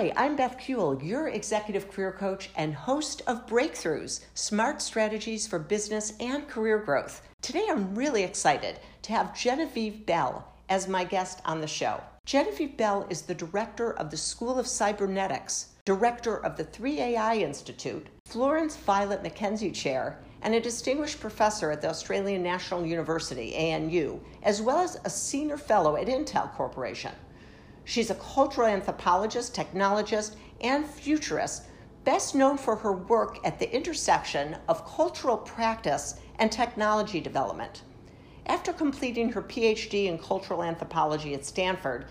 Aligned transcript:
Hi, 0.00 0.14
I'm 0.16 0.34
Beth 0.34 0.56
Kuehl, 0.56 1.06
your 1.06 1.28
executive 1.28 1.90
career 1.90 2.10
coach 2.10 2.48
and 2.56 2.74
host 2.74 3.20
of 3.26 3.46
Breakthroughs 3.46 4.24
Smart 4.32 4.80
Strategies 4.80 5.46
for 5.46 5.58
Business 5.58 6.14
and 6.18 6.48
Career 6.48 6.78
Growth. 6.78 7.20
Today, 7.42 7.66
I'm 7.68 7.94
really 7.94 8.22
excited 8.22 8.78
to 9.02 9.12
have 9.12 9.38
Genevieve 9.38 10.06
Bell 10.06 10.54
as 10.70 10.88
my 10.88 11.04
guest 11.04 11.42
on 11.44 11.60
the 11.60 11.66
show. 11.66 12.02
Genevieve 12.24 12.78
Bell 12.78 13.06
is 13.10 13.20
the 13.20 13.34
director 13.34 13.92
of 13.92 14.10
the 14.10 14.16
School 14.16 14.58
of 14.58 14.66
Cybernetics, 14.66 15.66
director 15.84 16.42
of 16.46 16.56
the 16.56 16.64
3AI 16.64 17.42
Institute, 17.42 18.06
Florence 18.24 18.76
Violet 18.76 19.22
McKenzie 19.22 19.74
Chair, 19.74 20.18
and 20.40 20.54
a 20.54 20.60
distinguished 20.62 21.20
professor 21.20 21.70
at 21.70 21.82
the 21.82 21.90
Australian 21.90 22.42
National 22.42 22.86
University, 22.86 23.54
ANU, 23.54 24.18
as 24.44 24.62
well 24.62 24.78
as 24.78 24.98
a 25.04 25.10
senior 25.10 25.58
fellow 25.58 25.96
at 25.96 26.06
Intel 26.06 26.50
Corporation. 26.54 27.12
She's 27.90 28.08
a 28.08 28.14
cultural 28.14 28.68
anthropologist, 28.68 29.52
technologist, 29.52 30.36
and 30.60 30.86
futurist, 30.86 31.64
best 32.04 32.36
known 32.36 32.56
for 32.56 32.76
her 32.76 32.92
work 32.92 33.38
at 33.44 33.58
the 33.58 33.74
intersection 33.74 34.58
of 34.68 34.86
cultural 34.86 35.36
practice 35.36 36.14
and 36.38 36.52
technology 36.52 37.20
development. 37.20 37.82
After 38.46 38.72
completing 38.72 39.32
her 39.32 39.42
PhD 39.42 40.06
in 40.06 40.18
cultural 40.18 40.62
anthropology 40.62 41.34
at 41.34 41.44
Stanford, 41.44 42.04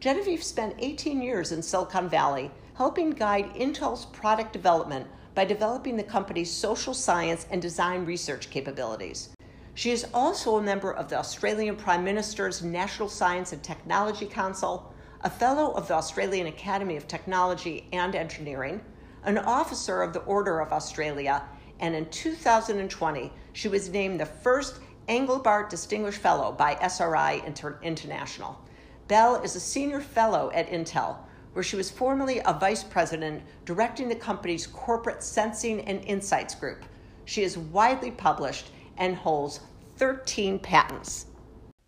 Genevieve 0.00 0.42
spent 0.44 0.74
18 0.78 1.22
years 1.22 1.50
in 1.50 1.62
Silicon 1.62 2.10
Valley 2.10 2.50
helping 2.74 3.08
guide 3.08 3.54
Intel's 3.54 4.04
product 4.04 4.52
development 4.52 5.06
by 5.34 5.46
developing 5.46 5.96
the 5.96 6.02
company's 6.02 6.50
social 6.50 6.92
science 6.92 7.46
and 7.50 7.62
design 7.62 8.04
research 8.04 8.50
capabilities. 8.50 9.30
She 9.72 9.92
is 9.92 10.06
also 10.12 10.58
a 10.58 10.62
member 10.62 10.92
of 10.92 11.08
the 11.08 11.16
Australian 11.16 11.76
Prime 11.76 12.04
Minister's 12.04 12.62
National 12.62 13.08
Science 13.08 13.54
and 13.54 13.62
Technology 13.62 14.26
Council, 14.26 14.92
a 15.24 15.30
fellow 15.30 15.70
of 15.72 15.86
the 15.86 15.94
Australian 15.94 16.48
Academy 16.48 16.96
of 16.96 17.06
Technology 17.06 17.86
and 17.92 18.16
Engineering, 18.16 18.80
an 19.24 19.38
officer 19.38 20.02
of 20.02 20.12
the 20.12 20.20
Order 20.20 20.58
of 20.58 20.72
Australia, 20.72 21.44
and 21.78 21.94
in 21.94 22.06
2020, 22.10 23.32
she 23.52 23.68
was 23.68 23.88
named 23.88 24.18
the 24.18 24.26
first 24.26 24.80
Engelbart 25.08 25.68
Distinguished 25.68 26.18
Fellow 26.18 26.50
by 26.50 26.74
SRI 26.80 27.40
Inter- 27.46 27.78
International. 27.82 28.58
Bell 29.06 29.36
is 29.42 29.54
a 29.54 29.60
senior 29.60 30.00
fellow 30.00 30.50
at 30.54 30.68
Intel, 30.68 31.16
where 31.52 31.62
she 31.62 31.76
was 31.76 31.90
formerly 31.90 32.40
a 32.44 32.52
vice 32.52 32.82
president 32.82 33.42
directing 33.64 34.08
the 34.08 34.16
company's 34.16 34.66
corporate 34.66 35.22
sensing 35.22 35.82
and 35.82 36.04
insights 36.04 36.54
group. 36.54 36.84
She 37.26 37.42
is 37.44 37.56
widely 37.56 38.10
published 38.10 38.70
and 38.96 39.14
holds 39.14 39.60
13 39.98 40.58
patents. 40.58 41.26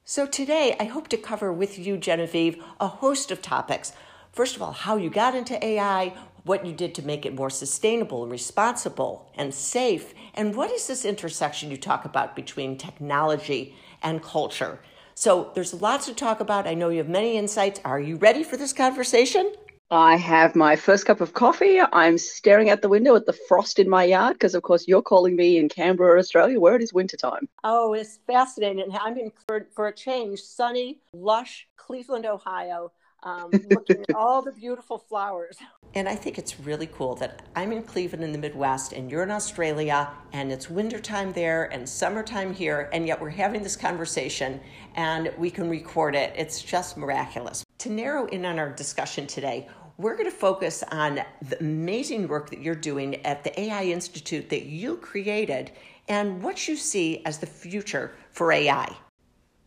So 0.06 0.26
today, 0.26 0.76
I 0.78 0.84
hope 0.84 1.08
to 1.08 1.16
cover 1.16 1.50
with 1.50 1.78
you, 1.78 1.96
Genevieve, 1.96 2.62
a 2.78 2.88
host 2.88 3.30
of 3.30 3.40
topics. 3.40 3.94
First 4.32 4.54
of 4.54 4.60
all, 4.60 4.72
how 4.72 4.98
you 4.98 5.08
got 5.08 5.34
into 5.34 5.64
AI, 5.64 6.12
what 6.42 6.66
you 6.66 6.74
did 6.74 6.94
to 6.96 7.06
make 7.06 7.24
it 7.24 7.34
more 7.34 7.48
sustainable 7.48 8.22
and 8.22 8.30
responsible 8.30 9.32
and 9.34 9.54
safe, 9.54 10.12
and 10.34 10.54
what 10.54 10.70
is 10.70 10.86
this 10.86 11.06
intersection 11.06 11.70
you 11.70 11.78
talk 11.78 12.04
about 12.04 12.36
between 12.36 12.76
technology 12.76 13.76
and 14.02 14.22
culture? 14.22 14.78
So 15.14 15.52
there's 15.54 15.72
lots 15.72 16.04
to 16.04 16.14
talk 16.14 16.38
about. 16.38 16.66
I 16.66 16.74
know 16.74 16.90
you 16.90 16.98
have 16.98 17.08
many 17.08 17.38
insights. 17.38 17.80
Are 17.82 17.98
you 17.98 18.16
ready 18.16 18.42
for 18.42 18.58
this 18.58 18.74
conversation? 18.74 19.54
I 19.90 20.16
have 20.16 20.56
my 20.56 20.76
first 20.76 21.06
cup 21.06 21.20
of 21.20 21.34
coffee. 21.34 21.78
I'm 21.80 22.18
staring 22.18 22.70
out 22.70 22.82
the 22.82 22.88
window 22.88 23.14
at 23.16 23.26
the 23.26 23.32
frost 23.32 23.78
in 23.78 23.88
my 23.88 24.04
yard 24.04 24.34
because, 24.34 24.54
of 24.54 24.62
course, 24.62 24.88
you're 24.88 25.02
calling 25.02 25.36
me 25.36 25.58
in 25.58 25.68
Canberra, 25.68 26.18
Australia, 26.18 26.58
where 26.58 26.74
it 26.74 26.82
is 26.82 26.92
wintertime. 26.92 27.48
Oh, 27.62 27.92
it's 27.92 28.18
fascinating. 28.26 28.96
I'm 29.00 29.18
in 29.18 29.30
for, 29.46 29.68
for 29.74 29.88
a 29.88 29.94
change, 29.94 30.40
sunny, 30.40 31.00
lush 31.12 31.68
Cleveland, 31.76 32.24
Ohio, 32.24 32.92
um, 33.24 33.50
looking 33.70 34.00
at 34.00 34.14
all 34.14 34.42
the 34.42 34.52
beautiful 34.52 34.98
flowers. 34.98 35.58
And 35.94 36.08
I 36.08 36.14
think 36.14 36.38
it's 36.38 36.58
really 36.58 36.86
cool 36.86 37.14
that 37.16 37.42
I'm 37.54 37.70
in 37.70 37.82
Cleveland 37.82 38.24
in 38.24 38.32
the 38.32 38.38
Midwest 38.38 38.92
and 38.92 39.10
you're 39.10 39.22
in 39.22 39.30
Australia 39.30 40.10
and 40.32 40.50
it's 40.50 40.68
wintertime 40.70 41.32
there 41.32 41.72
and 41.72 41.88
summertime 41.88 42.52
here, 42.54 42.90
and 42.92 43.06
yet 43.06 43.20
we're 43.20 43.30
having 43.30 43.62
this 43.62 43.76
conversation 43.76 44.60
and 44.96 45.32
we 45.38 45.50
can 45.50 45.68
record 45.68 46.14
it. 46.14 46.32
It's 46.36 46.62
just 46.62 46.96
miraculous. 46.96 47.64
To 47.78 47.90
narrow 47.90 48.26
in 48.26 48.44
on 48.44 48.58
our 48.58 48.70
discussion 48.70 49.26
today, 49.26 49.68
we're 49.96 50.16
going 50.16 50.30
to 50.30 50.36
focus 50.36 50.82
on 50.90 51.20
the 51.48 51.58
amazing 51.60 52.26
work 52.26 52.50
that 52.50 52.60
you're 52.60 52.74
doing 52.74 53.24
at 53.24 53.44
the 53.44 53.60
AI 53.60 53.84
Institute 53.84 54.48
that 54.50 54.66
you 54.66 54.96
created 54.96 55.70
and 56.08 56.42
what 56.42 56.66
you 56.66 56.76
see 56.76 57.24
as 57.24 57.38
the 57.38 57.46
future 57.46 58.12
for 58.30 58.50
AI. 58.50 58.94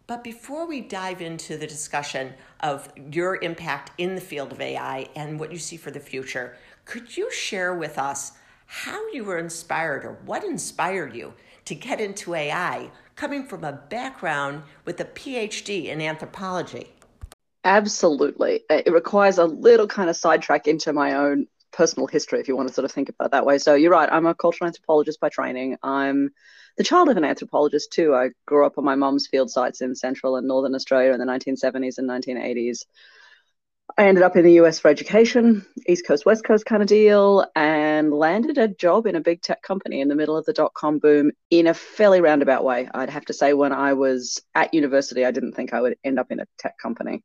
But 0.05 0.23
before 0.23 0.65
we 0.65 0.81
dive 0.81 1.21
into 1.21 1.57
the 1.57 1.67
discussion 1.67 2.33
of 2.61 2.89
your 3.11 3.41
impact 3.41 3.91
in 3.97 4.15
the 4.15 4.21
field 4.21 4.51
of 4.51 4.61
AI 4.61 5.09
and 5.15 5.39
what 5.39 5.51
you 5.51 5.57
see 5.57 5.77
for 5.77 5.91
the 5.91 5.99
future, 5.99 6.55
could 6.85 7.15
you 7.15 7.31
share 7.31 7.73
with 7.73 7.97
us 7.97 8.33
how 8.65 9.09
you 9.11 9.23
were 9.23 9.37
inspired 9.37 10.03
or 10.05 10.17
what 10.25 10.43
inspired 10.43 11.15
you 11.15 11.33
to 11.65 11.75
get 11.75 11.99
into 11.99 12.35
AI 12.35 12.89
coming 13.15 13.45
from 13.45 13.63
a 13.63 13.73
background 13.73 14.63
with 14.85 14.99
a 14.99 15.05
PhD 15.05 15.85
in 15.85 16.01
anthropology? 16.01 16.93
Absolutely. 17.63 18.61
It 18.69 18.91
requires 18.91 19.37
a 19.37 19.45
little 19.45 19.87
kind 19.87 20.09
of 20.09 20.15
sidetrack 20.15 20.67
into 20.67 20.93
my 20.93 21.13
own 21.15 21.47
personal 21.71 22.07
history, 22.07 22.39
if 22.39 22.47
you 22.47 22.55
want 22.55 22.67
to 22.69 22.73
sort 22.73 22.85
of 22.85 22.91
think 22.91 23.09
about 23.09 23.25
it 23.25 23.31
that 23.31 23.45
way. 23.45 23.57
So 23.57 23.75
you're 23.75 23.91
right. 23.91 24.09
I'm 24.11 24.25
a 24.25 24.33
cultural 24.33 24.67
anthropologist 24.67 25.19
by 25.19 25.29
training. 25.29 25.77
I'm 25.83 26.29
the 26.77 26.83
child 26.83 27.09
of 27.09 27.17
an 27.17 27.23
anthropologist 27.25 27.91
too. 27.91 28.15
I 28.15 28.29
grew 28.45 28.65
up 28.65 28.77
on 28.77 28.85
my 28.85 28.95
mom's 28.95 29.27
field 29.27 29.49
sites 29.51 29.81
in 29.81 29.95
central 29.95 30.37
and 30.37 30.47
northern 30.47 30.75
Australia 30.75 31.11
in 31.11 31.19
the 31.19 31.25
1970s 31.25 31.97
and 31.97 32.07
1980s. 32.07 32.85
I 33.95 34.07
ended 34.07 34.23
up 34.23 34.35
in 34.35 34.43
the 34.43 34.53
US 34.53 34.79
for 34.79 34.89
education, 34.89 35.65
East 35.87 36.05
Coast, 36.05 36.25
West 36.25 36.43
Coast 36.43 36.65
kind 36.65 36.81
of 36.81 36.89
deal, 36.89 37.45
and 37.55 38.11
landed 38.11 38.57
a 38.57 38.67
job 38.67 39.07
in 39.07 39.15
a 39.15 39.21
big 39.21 39.41
tech 39.41 39.61
company 39.61 40.01
in 40.01 40.07
the 40.07 40.15
middle 40.15 40.35
of 40.35 40.45
the 40.45 40.53
dot 40.53 40.73
com 40.73 40.99
boom 40.99 41.31
in 41.49 41.67
a 41.67 41.73
fairly 41.73 42.19
roundabout 42.19 42.63
way. 42.63 42.89
I'd 42.93 43.09
have 43.09 43.25
to 43.25 43.33
say, 43.33 43.53
when 43.53 43.71
I 43.71 43.93
was 43.93 44.41
at 44.53 44.73
university, 44.73 45.25
I 45.25 45.31
didn't 45.31 45.53
think 45.53 45.73
I 45.73 45.81
would 45.81 45.97
end 46.03 46.19
up 46.19 46.31
in 46.31 46.39
a 46.39 46.45
tech 46.59 46.77
company. 46.77 47.23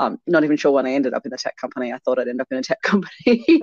Um, 0.00 0.18
not 0.26 0.42
even 0.42 0.56
sure 0.56 0.72
when 0.72 0.86
I 0.86 0.92
ended 0.92 1.14
up 1.14 1.24
in 1.24 1.30
the 1.30 1.38
tech 1.38 1.56
company. 1.56 1.92
I 1.92 1.98
thought 1.98 2.18
I'd 2.18 2.28
end 2.28 2.40
up 2.40 2.48
in 2.50 2.58
a 2.58 2.62
tech 2.62 2.82
company. 2.82 3.62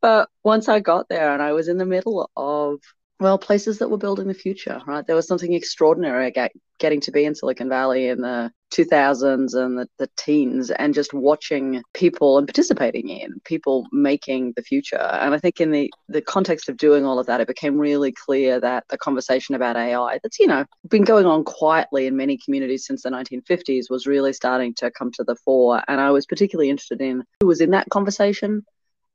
but 0.00 0.28
once 0.44 0.68
I 0.68 0.80
got 0.80 1.08
there 1.08 1.32
and 1.32 1.42
I 1.42 1.52
was 1.52 1.68
in 1.68 1.78
the 1.78 1.86
middle 1.86 2.30
of 2.36 2.78
well, 3.20 3.38
places 3.38 3.78
that 3.78 3.90
were 3.90 3.98
building 3.98 4.26
the 4.26 4.34
future, 4.34 4.80
right? 4.86 5.06
There 5.06 5.16
was 5.16 5.28
something 5.28 5.52
extraordinary 5.52 6.30
get, 6.32 6.52
getting 6.78 7.00
to 7.02 7.12
be 7.12 7.24
in 7.24 7.34
Silicon 7.34 7.68
Valley 7.68 8.08
in 8.08 8.20
the 8.20 8.50
2000s 8.72 9.54
and 9.54 9.78
the, 9.78 9.88
the 9.98 10.10
teens 10.16 10.70
and 10.72 10.92
just 10.92 11.14
watching 11.14 11.80
people 11.92 12.38
and 12.38 12.46
participating 12.46 13.08
in 13.08 13.40
people 13.44 13.86
making 13.92 14.52
the 14.56 14.62
future. 14.62 14.98
And 14.98 15.32
I 15.32 15.38
think 15.38 15.60
in 15.60 15.70
the, 15.70 15.92
the 16.08 16.22
context 16.22 16.68
of 16.68 16.76
doing 16.76 17.04
all 17.04 17.20
of 17.20 17.26
that, 17.26 17.40
it 17.40 17.46
became 17.46 17.78
really 17.78 18.12
clear 18.12 18.58
that 18.58 18.84
the 18.88 18.98
conversation 18.98 19.54
about 19.54 19.76
AI 19.76 20.18
that's, 20.22 20.40
you 20.40 20.48
know, 20.48 20.64
been 20.88 21.04
going 21.04 21.26
on 21.26 21.44
quietly 21.44 22.06
in 22.06 22.16
many 22.16 22.36
communities 22.36 22.84
since 22.84 23.02
the 23.02 23.10
1950s 23.10 23.88
was 23.88 24.06
really 24.06 24.32
starting 24.32 24.74
to 24.74 24.90
come 24.90 25.12
to 25.12 25.22
the 25.22 25.36
fore. 25.36 25.82
And 25.86 26.00
I 26.00 26.10
was 26.10 26.26
particularly 26.26 26.68
interested 26.68 27.00
in 27.00 27.22
who 27.40 27.46
was 27.46 27.60
in 27.60 27.70
that 27.70 27.88
conversation 27.90 28.64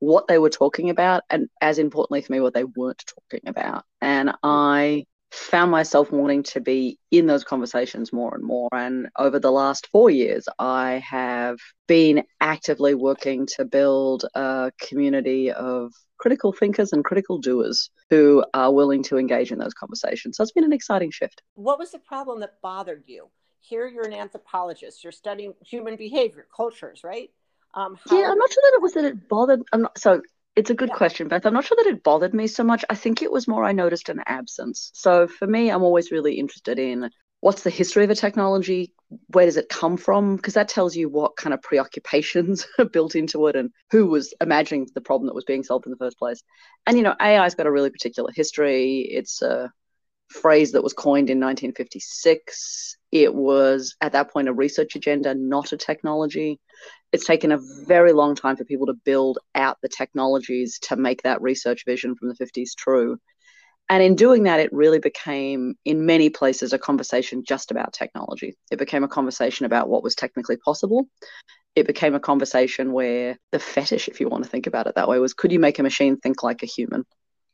what 0.00 0.26
they 0.26 0.38
were 0.38 0.50
talking 0.50 0.90
about, 0.90 1.22
and 1.30 1.48
as 1.60 1.78
importantly 1.78 2.20
for 2.20 2.32
me, 2.32 2.40
what 2.40 2.54
they 2.54 2.64
weren't 2.64 3.04
talking 3.06 3.48
about. 3.48 3.84
And 4.00 4.32
I 4.42 5.06
found 5.30 5.70
myself 5.70 6.10
wanting 6.10 6.42
to 6.42 6.60
be 6.60 6.98
in 7.10 7.26
those 7.26 7.44
conversations 7.44 8.12
more 8.12 8.34
and 8.34 8.42
more. 8.42 8.68
And 8.72 9.08
over 9.16 9.38
the 9.38 9.52
last 9.52 9.86
four 9.92 10.10
years, 10.10 10.48
I 10.58 11.02
have 11.08 11.58
been 11.86 12.24
actively 12.40 12.94
working 12.94 13.46
to 13.56 13.64
build 13.64 14.24
a 14.34 14.72
community 14.80 15.52
of 15.52 15.92
critical 16.18 16.52
thinkers 16.52 16.92
and 16.92 17.04
critical 17.04 17.38
doers 17.38 17.90
who 18.10 18.44
are 18.54 18.72
willing 18.72 19.02
to 19.04 19.16
engage 19.16 19.52
in 19.52 19.58
those 19.58 19.74
conversations. 19.74 20.36
So 20.36 20.42
it's 20.42 20.52
been 20.52 20.64
an 20.64 20.72
exciting 20.72 21.10
shift. 21.10 21.42
What 21.54 21.78
was 21.78 21.92
the 21.92 21.98
problem 21.98 22.40
that 22.40 22.60
bothered 22.60 23.04
you? 23.06 23.28
Here 23.60 23.86
you're 23.86 24.06
an 24.06 24.12
anthropologist, 24.12 25.04
you're 25.04 25.12
studying 25.12 25.54
human 25.64 25.96
behavior, 25.96 26.46
cultures, 26.54 27.04
right? 27.04 27.30
Um, 27.74 27.98
how... 28.08 28.18
Yeah, 28.18 28.30
I'm 28.30 28.38
not 28.38 28.52
sure 28.52 28.62
that 28.64 28.76
it 28.76 28.82
was 28.82 28.94
that 28.94 29.04
it 29.04 29.28
bothered. 29.28 29.62
I'm 29.72 29.82
not, 29.82 29.98
so 29.98 30.22
it's 30.56 30.70
a 30.70 30.74
good 30.74 30.90
yeah. 30.90 30.96
question, 30.96 31.28
Beth. 31.28 31.46
I'm 31.46 31.54
not 31.54 31.64
sure 31.64 31.76
that 31.82 31.90
it 31.90 32.02
bothered 32.02 32.34
me 32.34 32.46
so 32.46 32.64
much. 32.64 32.84
I 32.90 32.94
think 32.94 33.22
it 33.22 33.30
was 33.30 33.48
more 33.48 33.64
I 33.64 33.72
noticed 33.72 34.08
an 34.08 34.22
absence. 34.26 34.90
So 34.94 35.26
for 35.28 35.46
me, 35.46 35.70
I'm 35.70 35.82
always 35.82 36.10
really 36.10 36.34
interested 36.34 36.78
in 36.78 37.10
what's 37.40 37.62
the 37.62 37.70
history 37.70 38.04
of 38.04 38.10
a 38.10 38.14
technology, 38.14 38.92
where 39.28 39.46
does 39.46 39.56
it 39.56 39.68
come 39.68 39.96
from? 39.96 40.36
Because 40.36 40.54
that 40.54 40.68
tells 40.68 40.94
you 40.94 41.08
what 41.08 41.36
kind 41.36 41.54
of 41.54 41.62
preoccupations 41.62 42.66
are 42.78 42.84
built 42.84 43.14
into 43.14 43.46
it 43.46 43.56
and 43.56 43.70
who 43.90 44.06
was 44.06 44.34
imagining 44.40 44.86
the 44.94 45.00
problem 45.00 45.26
that 45.26 45.34
was 45.34 45.44
being 45.44 45.62
solved 45.62 45.86
in 45.86 45.90
the 45.90 45.98
first 45.98 46.18
place. 46.18 46.42
And 46.86 46.96
you 46.96 47.02
know, 47.02 47.14
AI's 47.20 47.54
got 47.54 47.66
a 47.66 47.72
really 47.72 47.90
particular 47.90 48.30
history. 48.34 49.08
It's 49.10 49.42
a 49.42 49.72
phrase 50.30 50.72
that 50.72 50.82
was 50.82 50.92
coined 50.92 51.30
in 51.30 51.38
1956. 51.38 52.96
It 53.12 53.34
was 53.34 53.96
at 54.00 54.12
that 54.12 54.32
point 54.32 54.48
a 54.48 54.52
research 54.52 54.96
agenda, 54.96 55.34
not 55.34 55.72
a 55.72 55.76
technology 55.76 56.60
it's 57.12 57.26
taken 57.26 57.52
a 57.52 57.58
very 57.86 58.12
long 58.12 58.34
time 58.34 58.56
for 58.56 58.64
people 58.64 58.86
to 58.86 58.94
build 58.94 59.38
out 59.54 59.78
the 59.82 59.88
technologies 59.88 60.78
to 60.80 60.96
make 60.96 61.22
that 61.22 61.42
research 61.42 61.84
vision 61.84 62.14
from 62.14 62.28
the 62.28 62.34
50s 62.34 62.74
true. 62.76 63.18
And 63.88 64.02
in 64.02 64.14
doing 64.14 64.44
that, 64.44 64.60
it 64.60 64.72
really 64.72 65.00
became, 65.00 65.74
in 65.84 66.06
many 66.06 66.30
places, 66.30 66.72
a 66.72 66.78
conversation 66.78 67.42
just 67.46 67.72
about 67.72 67.92
technology. 67.92 68.56
It 68.70 68.78
became 68.78 69.02
a 69.02 69.08
conversation 69.08 69.66
about 69.66 69.88
what 69.88 70.04
was 70.04 70.14
technically 70.14 70.56
possible. 70.56 71.08
it 71.76 71.86
became 71.86 72.14
a 72.14 72.20
conversation 72.20 72.92
where 72.92 73.38
the 73.52 73.58
fetish, 73.58 74.08
if 74.08 74.20
you 74.20 74.28
want 74.28 74.44
to 74.44 74.50
think 74.50 74.66
about 74.66 74.86
it 74.86 74.96
that 74.96 75.08
way, 75.08 75.18
was 75.18 75.34
could 75.34 75.52
you 75.52 75.60
make 75.60 75.78
a 75.78 75.82
machine 75.82 76.16
think 76.16 76.42
like 76.42 76.62
a 76.62 76.66
human? 76.66 77.04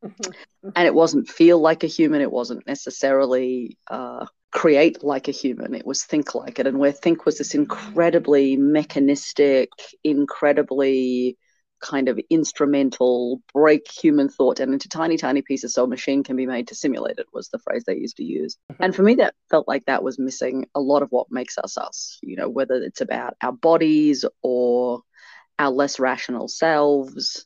Mm-hmm. 0.06 0.70
and 0.74 0.86
it 0.86 0.94
wasn't 0.94 1.28
feel 1.28 1.58
like 1.58 1.84
a 1.84 1.88
human, 1.88 2.20
it 2.20 2.32
wasn't 2.32 2.66
necessarily 2.66 3.76
uh, 3.90 4.26
create 4.52 5.02
like 5.04 5.28
a 5.28 5.32
human, 5.32 5.74
it 5.74 5.86
was 5.86 6.04
think 6.04 6.34
like 6.34 6.58
it. 6.58 6.66
And 6.66 6.78
where 6.78 6.92
think 6.92 7.26
was 7.26 7.38
this 7.38 7.54
incredibly 7.54 8.56
mechanistic, 8.56 9.70
incredibly 10.02 11.36
kind 11.80 12.08
of 12.08 12.18
instrumental, 12.30 13.42
break 13.52 13.86
human 13.90 14.28
thought 14.28 14.60
and 14.60 14.72
into 14.72 14.88
tiny, 14.88 15.16
tiny 15.16 15.42
pieces 15.42 15.74
so 15.74 15.84
a 15.84 15.86
machine 15.86 16.24
can 16.24 16.36
be 16.36 16.46
made 16.46 16.68
to 16.68 16.74
simulate 16.74 17.18
it, 17.18 17.26
was 17.32 17.48
the 17.48 17.58
phrase 17.58 17.84
they 17.86 17.96
used 17.96 18.16
to 18.16 18.24
use. 18.24 18.56
Mm-hmm. 18.72 18.82
And 18.82 18.96
for 18.96 19.02
me, 19.02 19.16
that 19.16 19.34
felt 19.50 19.68
like 19.68 19.84
that 19.86 20.02
was 20.02 20.18
missing 20.18 20.66
a 20.74 20.80
lot 20.80 21.02
of 21.02 21.10
what 21.10 21.30
makes 21.30 21.58
us 21.58 21.76
us, 21.76 22.18
you 22.22 22.36
know, 22.36 22.48
whether 22.48 22.74
it's 22.74 23.00
about 23.00 23.34
our 23.42 23.52
bodies 23.52 24.24
or 24.42 25.02
our 25.58 25.70
less 25.70 25.98
rational 25.98 26.48
selves. 26.48 27.45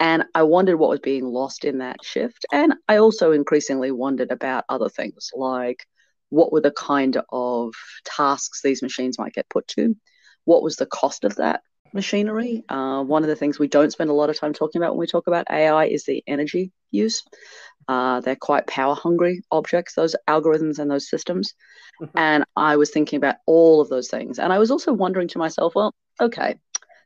And 0.00 0.24
I 0.34 0.42
wondered 0.42 0.76
what 0.76 0.90
was 0.90 1.00
being 1.00 1.24
lost 1.24 1.64
in 1.64 1.78
that 1.78 2.04
shift. 2.04 2.46
And 2.52 2.74
I 2.88 2.96
also 2.96 3.32
increasingly 3.32 3.90
wondered 3.90 4.30
about 4.32 4.64
other 4.68 4.88
things 4.88 5.30
like 5.34 5.86
what 6.30 6.52
were 6.52 6.60
the 6.60 6.72
kind 6.72 7.16
of 7.30 7.72
tasks 8.04 8.60
these 8.62 8.82
machines 8.82 9.18
might 9.18 9.34
get 9.34 9.48
put 9.48 9.68
to? 9.68 9.96
What 10.44 10.62
was 10.62 10.76
the 10.76 10.86
cost 10.86 11.24
of 11.24 11.36
that? 11.36 11.62
machinery. 11.94 12.64
Uh, 12.68 13.02
one 13.04 13.22
of 13.22 13.28
the 13.28 13.36
things 13.36 13.58
we 13.58 13.68
don't 13.68 13.92
spend 13.92 14.10
a 14.10 14.14
lot 14.14 14.28
of 14.28 14.38
time 14.38 14.52
talking 14.52 14.82
about 14.82 14.92
when 14.92 15.00
we 15.00 15.06
talk 15.06 15.26
about 15.26 15.46
AI 15.50 15.86
is 15.86 16.04
the 16.04 16.22
energy 16.26 16.72
use. 16.90 17.22
Uh, 17.86 18.20
they're 18.20 18.36
quite 18.36 18.66
power 18.66 18.94
hungry 18.94 19.42
objects, 19.50 19.94
those 19.94 20.16
algorithms 20.28 20.78
and 20.78 20.90
those 20.90 21.08
systems. 21.08 21.54
Mm-hmm. 22.02 22.18
And 22.18 22.44
I 22.56 22.76
was 22.76 22.90
thinking 22.90 23.16
about 23.16 23.36
all 23.46 23.80
of 23.80 23.88
those 23.88 24.08
things. 24.08 24.38
And 24.38 24.52
I 24.52 24.58
was 24.58 24.70
also 24.70 24.92
wondering 24.92 25.28
to 25.28 25.38
myself, 25.38 25.74
well, 25.74 25.94
okay, 26.20 26.56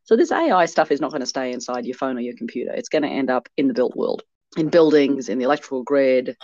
so 0.08 0.16
this 0.16 0.32
AI 0.32 0.64
stuff 0.64 0.90
is 0.90 1.02
not 1.02 1.10
going 1.10 1.20
to 1.20 1.26
stay 1.26 1.52
inside 1.52 1.84
your 1.84 1.94
phone 1.94 2.16
or 2.16 2.20
your 2.20 2.34
computer. 2.34 2.72
It's 2.72 2.88
going 2.88 3.02
to 3.02 3.08
end 3.08 3.28
up 3.28 3.46
in 3.58 3.68
the 3.68 3.74
built 3.74 3.94
world, 3.94 4.22
in 4.56 4.70
buildings, 4.70 5.28
in 5.28 5.36
the 5.36 5.44
electrical 5.44 5.82
grid, 5.82 6.34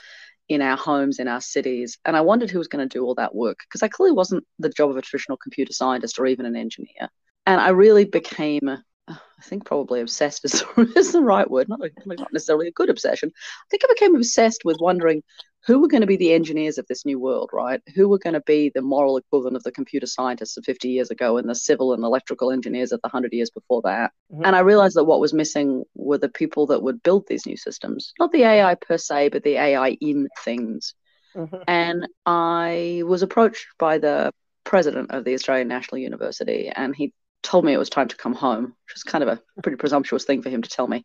in 0.51 0.61
our 0.61 0.77
homes, 0.77 1.19
in 1.19 1.29
our 1.29 1.41
cities. 1.41 1.97
And 2.05 2.15
I 2.15 2.21
wondered 2.21 2.51
who 2.51 2.59
was 2.59 2.69
going 2.69 2.87
to 2.87 2.99
do 2.99 3.03
all 3.05 3.15
that 3.15 3.35
work 3.35 3.61
because 3.67 3.83
I 3.83 3.89
clearly 3.89 4.15
wasn't 4.15 4.45
the 4.59 4.69
job 4.69 4.91
of 4.91 4.99
a 4.99 5.03
traditional 5.03 5.39
computer 5.39 5.73
scientist 5.73 6.19
or 6.19 6.27
even 6.27 6.45
an 6.45 6.57
engineer 6.57 7.09
and 7.47 7.61
I 7.61 7.71
really 7.71 8.05
became, 8.05 8.69
I 9.09 9.17
think 9.43 9.65
probably 9.65 10.01
obsessed 10.01 10.45
is, 10.45 10.65
the 11.13 11.21
right 11.23 11.51
word, 11.51 11.69
not, 11.69 11.81
not 12.07 12.33
necessarily 12.33 12.69
a 12.69 12.73
good 12.73 12.91
obsession. 12.91 13.31
I 13.35 13.67
think 13.71 13.83
I 13.85 13.93
became 13.93 14.17
obsessed 14.17 14.63
with 14.65 14.79
wondering 14.81 15.23
who 15.67 15.81
were 15.81 15.89
going 15.89 16.03
to 16.03 16.07
be 16.07 16.17
the 16.17 16.33
engineers 16.33 16.79
of 16.79 16.87
this 16.87 17.07
new 17.07 17.19
world, 17.19 17.51
right? 17.53 17.81
Who 17.95 18.09
were 18.09 18.19
going 18.19 18.35
to 18.35 18.43
be 18.43 18.71
the 18.75 18.83
moral 18.83 19.17
equivalent 19.17 19.57
of 19.57 19.63
the 19.63 19.73
computer 19.73 20.07
scientists 20.07 20.57
of 20.57 20.65
50 20.65 20.89
years 20.89 21.11
ago 21.11 21.39
and 21.39 21.49
the 21.49 21.55
civil 21.55 21.95
and 21.95 22.05
electrical 22.05 22.51
engineers 22.51 22.93
of 22.93 23.01
the 23.03 23.09
100 23.09 23.33
years 23.33 23.51
before 23.51 23.81
that? 23.83 24.13
Mm-hmm. 24.33 24.45
And 24.45 24.57
I 24.57 24.61
realized 24.61 24.97
that 24.97 25.05
what 25.05 25.21
was 25.21 25.33
missing 25.33 25.85
were 25.95 26.19
the 26.19 26.29
people 26.29 26.67
that 26.67 26.83
would 26.83 27.03
build 27.03 27.27
these 27.27 27.47
new 27.47 27.57
systems, 27.57 28.13
not 28.19 28.33
the 28.33 28.45
AI 28.45 28.75
per 28.75 28.99
se, 28.99 29.31
but 29.31 29.43
the 29.43 29.57
AI 29.57 29.97
in 30.01 30.29
things. 30.45 30.95
Mm-hmm. 31.35 31.63
And 31.67 32.09
I 32.27 33.03
was 33.07 33.23
approached 33.23 33.67
by 33.79 33.99
the 33.99 34.33
president 34.65 35.11
of 35.13 35.25
the 35.25 35.35
Australian 35.35 35.69
National 35.69 35.99
University, 35.99 36.69
and 36.69 36.95
he 36.95 37.13
told 37.43 37.65
me 37.65 37.73
it 37.73 37.79
was 37.79 37.91
time 37.91 38.09
to 38.09 38.17
come 38.17 38.35
home, 38.35 38.65
which 38.65 38.95
was 38.95 39.03
kind 39.03 39.23
of 39.23 39.29
a 39.29 39.63
pretty 39.63 39.77
presumptuous 39.77 40.25
thing 40.25 40.43
for 40.43 40.51
him 40.51 40.63
to 40.63 40.69
tell 40.69 40.87
me. 40.87 41.05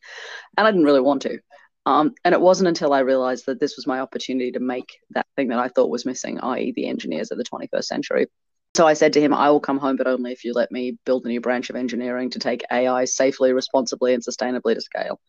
And 0.57 0.65
I 0.65 0.71
didn't 0.71 0.85
really 0.85 1.01
want 1.01 1.21
to. 1.23 1.39
Um, 1.85 2.13
and 2.23 2.33
it 2.33 2.41
wasn't 2.41 2.67
until 2.67 2.93
I 2.93 2.99
realized 2.99 3.45
that 3.47 3.59
this 3.59 3.75
was 3.75 3.87
my 3.87 3.99
opportunity 3.99 4.51
to 4.51 4.59
make 4.59 4.99
that 5.11 5.25
thing 5.35 5.47
that 5.49 5.59
I 5.59 5.69
thought 5.69 5.89
was 5.89 6.05
missing, 6.05 6.39
i.e., 6.39 6.73
the 6.75 6.87
engineers 6.87 7.31
of 7.31 7.37
the 7.37 7.43
21st 7.43 7.83
century. 7.83 8.27
So 8.75 8.85
I 8.85 8.93
said 8.93 9.13
to 9.13 9.21
him, 9.21 9.33
I 9.33 9.49
will 9.49 9.59
come 9.59 9.79
home, 9.79 9.95
but 9.95 10.07
only 10.07 10.31
if 10.31 10.45
you 10.45 10.53
let 10.53 10.71
me 10.71 10.97
build 11.05 11.25
a 11.25 11.29
new 11.29 11.41
branch 11.41 11.69
of 11.69 11.75
engineering 11.75 12.29
to 12.31 12.39
take 12.39 12.63
AI 12.71 13.05
safely, 13.05 13.51
responsibly, 13.51 14.13
and 14.13 14.23
sustainably 14.23 14.75
to 14.75 14.81
scale. 14.81 15.19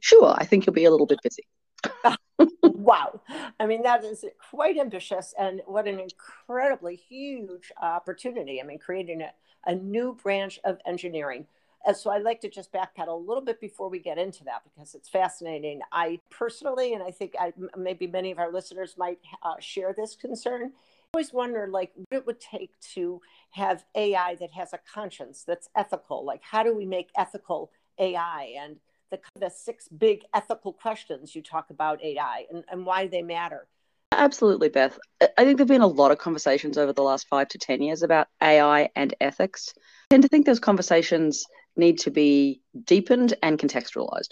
Sure, 0.00 0.34
I 0.36 0.44
think 0.44 0.66
you'll 0.66 0.74
be 0.74 0.86
a 0.86 0.90
little 0.90 1.06
bit 1.06 1.20
busy. 1.22 1.44
wow. 2.62 3.20
I 3.60 3.66
mean, 3.66 3.82
that 3.82 4.04
is 4.04 4.24
quite 4.50 4.78
ambitious 4.78 5.34
and 5.38 5.60
what 5.66 5.86
an 5.86 6.00
incredibly 6.00 6.96
huge 6.96 7.70
opportunity. 7.80 8.60
I 8.60 8.64
mean, 8.64 8.78
creating 8.78 9.22
a, 9.22 9.30
a 9.66 9.74
new 9.74 10.16
branch 10.20 10.58
of 10.64 10.78
engineering. 10.86 11.46
And 11.86 11.96
so 11.96 12.10
I'd 12.10 12.24
like 12.24 12.40
to 12.40 12.50
just 12.50 12.72
backpedal 12.72 13.08
a 13.08 13.14
little 13.14 13.42
bit 13.42 13.60
before 13.60 13.88
we 13.88 14.00
get 14.00 14.18
into 14.18 14.42
that 14.44 14.62
because 14.64 14.96
it's 14.96 15.08
fascinating. 15.08 15.80
I 15.92 16.18
personally, 16.30 16.94
and 16.94 17.02
I 17.02 17.12
think 17.12 17.34
I, 17.38 17.52
maybe 17.76 18.08
many 18.08 18.32
of 18.32 18.40
our 18.40 18.52
listeners 18.52 18.96
might 18.98 19.20
uh, 19.44 19.54
share 19.60 19.94
this 19.96 20.16
concern, 20.16 20.72
I 20.74 21.08
always 21.14 21.32
wonder 21.32 21.68
like 21.70 21.92
what 21.94 22.18
it 22.18 22.26
would 22.26 22.40
take 22.40 22.72
to 22.94 23.22
have 23.50 23.84
AI 23.94 24.34
that 24.34 24.50
has 24.50 24.72
a 24.72 24.80
conscience 24.92 25.44
that's 25.46 25.68
ethical. 25.76 26.24
Like, 26.24 26.42
how 26.42 26.64
do 26.64 26.76
we 26.76 26.84
make 26.84 27.10
ethical 27.16 27.70
AI? 27.98 28.56
And 28.60 28.76
the, 29.10 29.20
the 29.38 29.48
six 29.48 29.86
big 29.86 30.24
ethical 30.34 30.72
questions 30.72 31.36
you 31.36 31.42
talk 31.42 31.70
about 31.70 32.02
AI 32.02 32.46
and, 32.50 32.64
and 32.68 32.84
why 32.84 33.06
they 33.06 33.22
matter. 33.22 33.68
Absolutely, 34.10 34.70
Beth. 34.70 34.98
I 35.20 35.44
think 35.44 35.58
there 35.58 35.64
have 35.64 35.68
been 35.68 35.82
a 35.82 35.86
lot 35.86 36.10
of 36.10 36.18
conversations 36.18 36.78
over 36.78 36.92
the 36.92 37.02
last 37.02 37.28
five 37.28 37.48
to 37.48 37.58
10 37.58 37.82
years 37.82 38.02
about 38.02 38.26
AI 38.42 38.88
and 38.96 39.14
ethics. 39.20 39.72
I 39.76 40.14
tend 40.14 40.22
to 40.24 40.28
think 40.28 40.46
those 40.46 40.60
conversations 40.60 41.44
need 41.76 41.98
to 42.00 42.10
be 42.10 42.60
deepened 42.84 43.34
and 43.42 43.58
contextualized. 43.58 44.30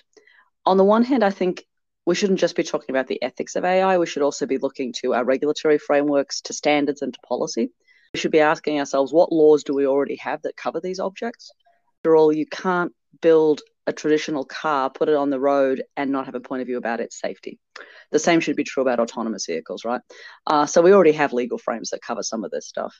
On 0.67 0.76
the 0.76 0.85
one 0.85 1.05
hand, 1.05 1.23
I 1.23 1.31
think 1.31 1.64
we 2.06 2.14
shouldn't 2.14 2.41
just 2.41 2.56
be 2.56 2.62
talking 2.62 2.94
about 2.94 3.06
the 3.06 3.23
ethics 3.23 3.56
of 3.56 3.64
AI, 3.64 3.99
we 3.99 4.06
should 4.06 4.23
also 4.23 4.46
be 4.46 4.58
looking 4.58 4.93
to 5.00 5.14
our 5.14 5.25
regulatory 5.25 5.79
frameworks, 5.79 6.41
to 6.43 6.52
standards, 6.52 7.02
and 7.02 7.14
to 7.14 7.20
policy. 7.26 7.70
We 8.12 8.20
should 8.20 8.31
be 8.31 8.41
asking 8.41 8.79
ourselves 8.79 9.12
what 9.12 9.32
laws 9.32 9.64
do 9.64 9.75
we 9.75 9.87
already 9.87 10.17
have 10.17 10.43
that 10.43 10.56
cover 10.56 10.81
these 10.81 11.00
objects? 11.00 11.50
After 11.99 12.17
all, 12.17 12.32
you 12.32 12.46
can't 12.46 12.93
build 13.20 13.62
a 13.87 13.93
traditional 13.93 14.44
car, 14.44 14.91
put 14.91 15.08
it 15.08 15.14
on 15.14 15.31
the 15.31 15.41
road, 15.41 15.82
and 15.96 16.11
not 16.11 16.26
have 16.26 16.35
a 16.35 16.41
point 16.41 16.62
of 16.62 16.67
view 16.67 16.79
about 16.79 17.00
its 17.00 17.19
safety. 17.20 17.58
The 18.12 18.19
same 18.19 18.41
should 18.41 18.56
be 18.56 18.64
true 18.64 18.82
about 18.82 19.00
autonomous 19.00 19.46
vehicles, 19.46 19.85
right? 19.85 20.00
Uh, 20.46 20.67
so 20.67 20.82
we 20.82 20.93
already 20.93 21.12
have 21.12 21.32
legal 21.32 21.58
frames 21.58 21.91
that 21.91 22.02
cover 22.02 22.23
some 22.23 22.44
of 22.44 22.50
this 22.50 22.69
stuff. 22.69 22.94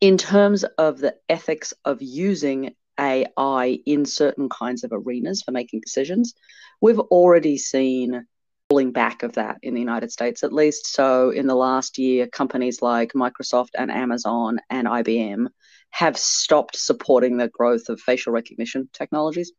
In 0.00 0.16
terms 0.16 0.64
of 0.78 0.98
the 0.98 1.16
ethics 1.28 1.74
of 1.84 2.00
using 2.00 2.74
AI 2.98 3.78
in 3.86 4.04
certain 4.04 4.48
kinds 4.48 4.84
of 4.84 4.92
arenas 4.92 5.42
for 5.42 5.52
making 5.52 5.80
decisions, 5.80 6.34
we've 6.80 6.98
already 6.98 7.58
seen 7.58 8.26
pulling 8.68 8.92
back 8.92 9.22
of 9.22 9.34
that 9.34 9.58
in 9.62 9.74
the 9.74 9.80
United 9.80 10.10
States, 10.10 10.42
at 10.42 10.52
least. 10.52 10.92
So, 10.92 11.30
in 11.30 11.46
the 11.46 11.54
last 11.54 11.98
year, 11.98 12.26
companies 12.26 12.82
like 12.82 13.12
Microsoft 13.12 13.70
and 13.78 13.90
Amazon 13.90 14.58
and 14.70 14.88
IBM 14.88 15.46
have 15.90 16.18
stopped 16.18 16.76
supporting 16.76 17.36
the 17.36 17.48
growth 17.48 17.88
of 17.88 18.00
facial 18.00 18.32
recognition 18.32 18.88
technologies 18.92 19.52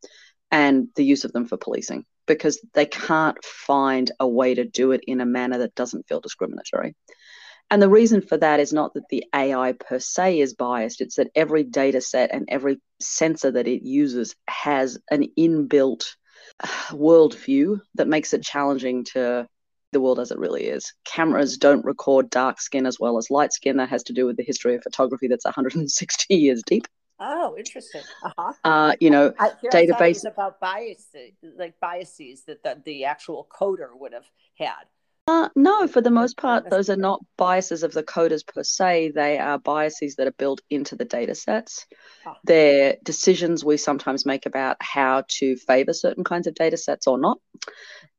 and 0.51 0.87
the 0.95 1.03
use 1.03 1.23
of 1.23 1.31
them 1.33 1.45
for 1.45 1.57
policing 1.57 2.05
because 2.25 2.63
they 2.73 2.85
can't 2.85 3.43
find 3.43 4.11
a 4.19 4.27
way 4.27 4.53
to 4.53 4.65
do 4.65 4.91
it 4.91 5.01
in 5.07 5.21
a 5.21 5.25
manner 5.25 5.59
that 5.59 5.75
doesn't 5.75 6.07
feel 6.07 6.19
discriminatory. 6.19 6.95
And 7.69 7.81
the 7.81 7.89
reason 7.89 8.21
for 8.21 8.37
that 8.37 8.59
is 8.59 8.71
not 8.71 8.93
that 8.93 9.09
the 9.09 9.25
AI 9.35 9.73
per 9.73 9.99
se 9.99 10.39
is 10.39 10.53
biased, 10.53 11.01
it's 11.01 11.15
that 11.15 11.31
every 11.35 11.63
data 11.63 11.99
set 11.99 12.33
and 12.33 12.47
every 12.49 12.79
sensor 13.01 13.51
that 13.51 13.67
it 13.67 13.83
uses 13.83 14.35
has 14.47 14.97
an 15.11 15.27
inbuilt 15.37 16.05
uh, 16.63 16.67
worldview 16.91 17.81
that 17.95 18.07
makes 18.07 18.33
it 18.33 18.43
challenging 18.43 19.03
to 19.03 19.45
the 19.91 20.01
world 20.01 20.19
as 20.19 20.31
it 20.31 20.39
really 20.39 20.65
is. 20.65 20.93
Cameras 21.05 21.57
don't 21.57 21.83
record 21.83 22.29
dark 22.29 22.61
skin 22.61 22.85
as 22.85 22.99
well 22.99 23.17
as 23.17 23.29
light 23.29 23.51
skin. 23.51 23.77
That 23.77 23.89
has 23.89 24.03
to 24.03 24.13
do 24.13 24.25
with 24.25 24.37
the 24.37 24.43
history 24.43 24.75
of 24.75 24.83
photography 24.83 25.27
that's 25.27 25.45
160 25.45 26.35
years 26.35 26.61
deep. 26.65 26.87
Oh, 27.19 27.55
interesting. 27.57 28.03
Uh-huh. 28.23 28.53
Uh, 28.63 28.93
you 28.99 29.09
know, 29.09 29.33
I, 29.39 29.51
database 29.73 30.23
about 30.25 30.59
biases, 30.59 31.31
like 31.57 31.79
biases 31.79 32.43
that 32.43 32.61
the, 32.63 32.79
the 32.85 33.05
actual 33.05 33.47
coder 33.49 33.89
would 33.93 34.13
have 34.13 34.29
had. 34.57 34.85
Uh, 35.29 35.49
no, 35.57 35.87
for 35.87 35.99
the 35.99 36.09
most 36.09 36.37
part, 36.37 36.69
those 36.69 36.89
are 36.89 36.95
not 36.95 37.19
biases 37.35 37.83
of 37.83 37.91
the 37.91 38.01
coders 38.01 38.47
per 38.47 38.63
se. 38.63 39.11
They 39.13 39.37
are 39.37 39.59
biases 39.59 40.15
that 40.15 40.27
are 40.27 40.31
built 40.31 40.61
into 40.69 40.95
the 40.95 41.03
data 41.03 41.35
sets. 41.35 41.85
Oh. 42.25 42.33
They're 42.45 42.95
decisions 43.03 43.65
we 43.65 43.75
sometimes 43.75 44.25
make 44.25 44.45
about 44.45 44.77
how 44.79 45.25
to 45.39 45.57
favor 45.57 45.91
certain 45.91 46.23
kinds 46.23 46.47
of 46.47 46.55
data 46.55 46.77
sets 46.77 47.07
or 47.07 47.17
not. 47.17 47.39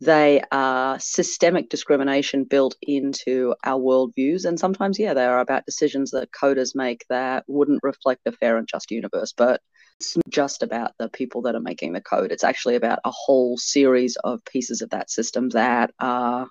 They 0.03 0.43
are 0.53 1.01
systemic 1.01 1.71
discrimination 1.71 2.45
built 2.45 2.77
into 2.83 3.55
our 3.65 3.81
worldviews. 3.81 4.45
And 4.45 4.61
sometimes, 4.61 4.99
yeah, 4.99 5.15
they 5.15 5.25
are 5.25 5.41
about 5.41 5.65
decisions 5.65 6.11
that 6.11 6.31
coders 6.31 6.75
make 6.75 7.07
that 7.09 7.45
wouldn't 7.49 7.83
reflect 7.83 8.27
a 8.27 8.33
fair 8.33 8.59
and 8.59 8.69
just 8.69 8.91
universe. 8.91 9.33
But 9.35 9.63
it's 9.99 10.15
not 10.15 10.29
just 10.29 10.63
about 10.63 10.93
the 10.99 11.09
people 11.09 11.41
that 11.43 11.55
are 11.55 11.61
making 11.61 11.95
the 11.95 12.03
code. 12.03 12.33
It's 12.33 12.45
actually 12.45 12.77
about 12.77 12.99
a 13.07 13.11
whole 13.11 13.57
series 13.57 14.17
of 14.23 14.45
pieces 14.45 14.83
of 14.83 14.91
that 14.91 15.11
system 15.11 15.49
that 15.51 15.91
are 15.99 16.49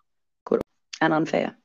and 1.02 1.14
unfair. 1.14 1.56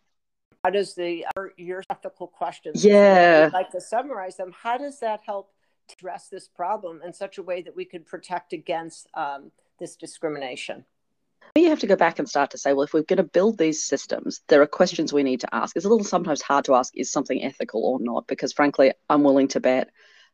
How 0.65 0.71
does 0.71 0.95
the 0.95 1.25
your 1.57 1.83
ethical 1.91 2.29
questions? 2.29 2.85
Yeah, 2.85 3.45
I'd 3.47 3.53
like 3.53 3.71
to 3.71 3.81
summarize 3.81 4.37
them. 4.37 4.53
How 4.57 4.79
does 4.79 5.01
that 5.01 5.21
help 5.27 5.51
address 5.93 6.29
this 6.29 6.47
problem 6.47 7.01
in 7.05 7.13
such 7.13 7.39
a 7.39 7.43
way 7.43 7.63
that 7.63 7.75
we 7.75 7.85
could 7.85 8.07
protect 8.07 8.53
against 8.53 9.09
um, 9.15 9.51
this 9.81 9.97
discrimination? 9.97 10.85
You 11.57 11.69
have 11.69 11.81
to 11.81 11.87
go 11.87 11.97
back 11.97 12.19
and 12.19 12.29
start 12.29 12.53
to 12.53 12.59
say, 12.59 12.73
well, 12.73 12.85
if 12.85 12.95
we're 12.95 13.03
going 13.03 13.19
to 13.19 13.25
build 13.25 13.59
these 13.59 13.85
systems, 13.85 14.41
there 14.49 14.63
are 14.63 14.67
questions 14.67 15.13
we 15.13 15.23
need 15.23 15.41
to 15.41 15.55
ask. 15.55 15.77
It's 15.77 15.85
a 15.85 15.89
little 15.89 16.05
sometimes 16.05 16.41
hard 16.41 16.65
to 16.67 16.75
ask, 16.77 16.97
is 16.97 17.13
something 17.13 17.43
ethical 17.43 17.85
or 17.85 17.99
not? 18.01 18.27
Because 18.27 18.53
frankly, 18.53 18.93
I'm 19.11 19.23
willing 19.23 19.49
to 19.49 19.61
bet 19.61 19.91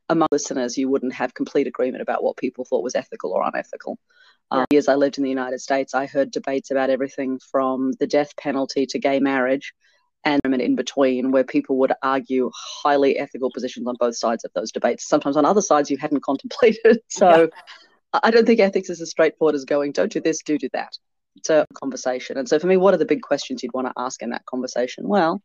among 0.09 0.29
listeners, 0.33 0.79
you 0.79 0.89
wouldn't 0.89 1.13
have 1.13 1.35
complete 1.35 1.67
agreement 1.67 2.03
about 2.03 2.23
what 2.23 2.37
people 2.37 2.65
thought 2.65 2.83
was 2.83 2.95
ethical 2.95 3.33
or 3.33 3.43
unethical. 3.43 3.99
Um, 4.51 4.65
years 4.71 4.89
I 4.89 4.95
lived 4.95 5.19
in 5.19 5.25
the 5.25 5.31
United 5.31 5.61
States, 5.61 5.95
I 5.95 6.07
heard 6.07 6.31
debates 6.31 6.71
about 6.71 6.91
everything 6.91 7.39
from 7.51 7.93
the 8.01 8.07
death 8.07 8.35
penalty 8.37 8.87
to 8.87 8.99
gay 8.99 9.21
marriage 9.21 9.75
and 10.25 10.41
in 10.45 10.75
between 10.75 11.31
where 11.31 11.45
people 11.45 11.77
would 11.79 11.93
argue 12.03 12.51
highly 12.55 13.19
ethical 13.19 13.51
positions 13.53 13.87
on 13.87 13.95
both 13.99 14.17
sides 14.17 14.45
of 14.45 14.51
those 14.55 14.73
debates, 14.73 15.09
sometimes 15.09 15.37
on 15.37 15.45
other 15.45 15.63
sides 15.63 15.91
you 15.91 15.97
hadn't 15.97 16.23
contemplated. 16.25 17.01
So 17.09 17.51
yeah. 17.53 18.21
I 18.23 18.31
don't 18.31 18.47
think 18.47 18.61
ethics 18.61 18.91
is 18.91 19.01
as 19.01 19.11
straightforward 19.11 19.55
as 19.55 19.65
going, 19.65 19.93
don't 19.93 20.13
do 20.13 20.21
this, 20.21 20.43
do 20.43 20.59
do 20.59 20.69
that. 20.73 20.93
It's 21.37 21.51
a 21.51 21.67
conversation. 21.75 22.37
And 22.37 22.49
so 22.49 22.59
for 22.59 22.67
me, 22.67 22.77
what 22.77 22.95
are 22.95 22.99
the 22.99 23.05
big 23.05 23.23
questions 23.23 23.63
you'd 23.63 23.75
want 23.75 23.87
to 23.87 23.93
ask 23.97 24.23
in 24.23 24.31
that 24.31 24.47
conversation? 24.47 25.07
Well, 25.07 25.41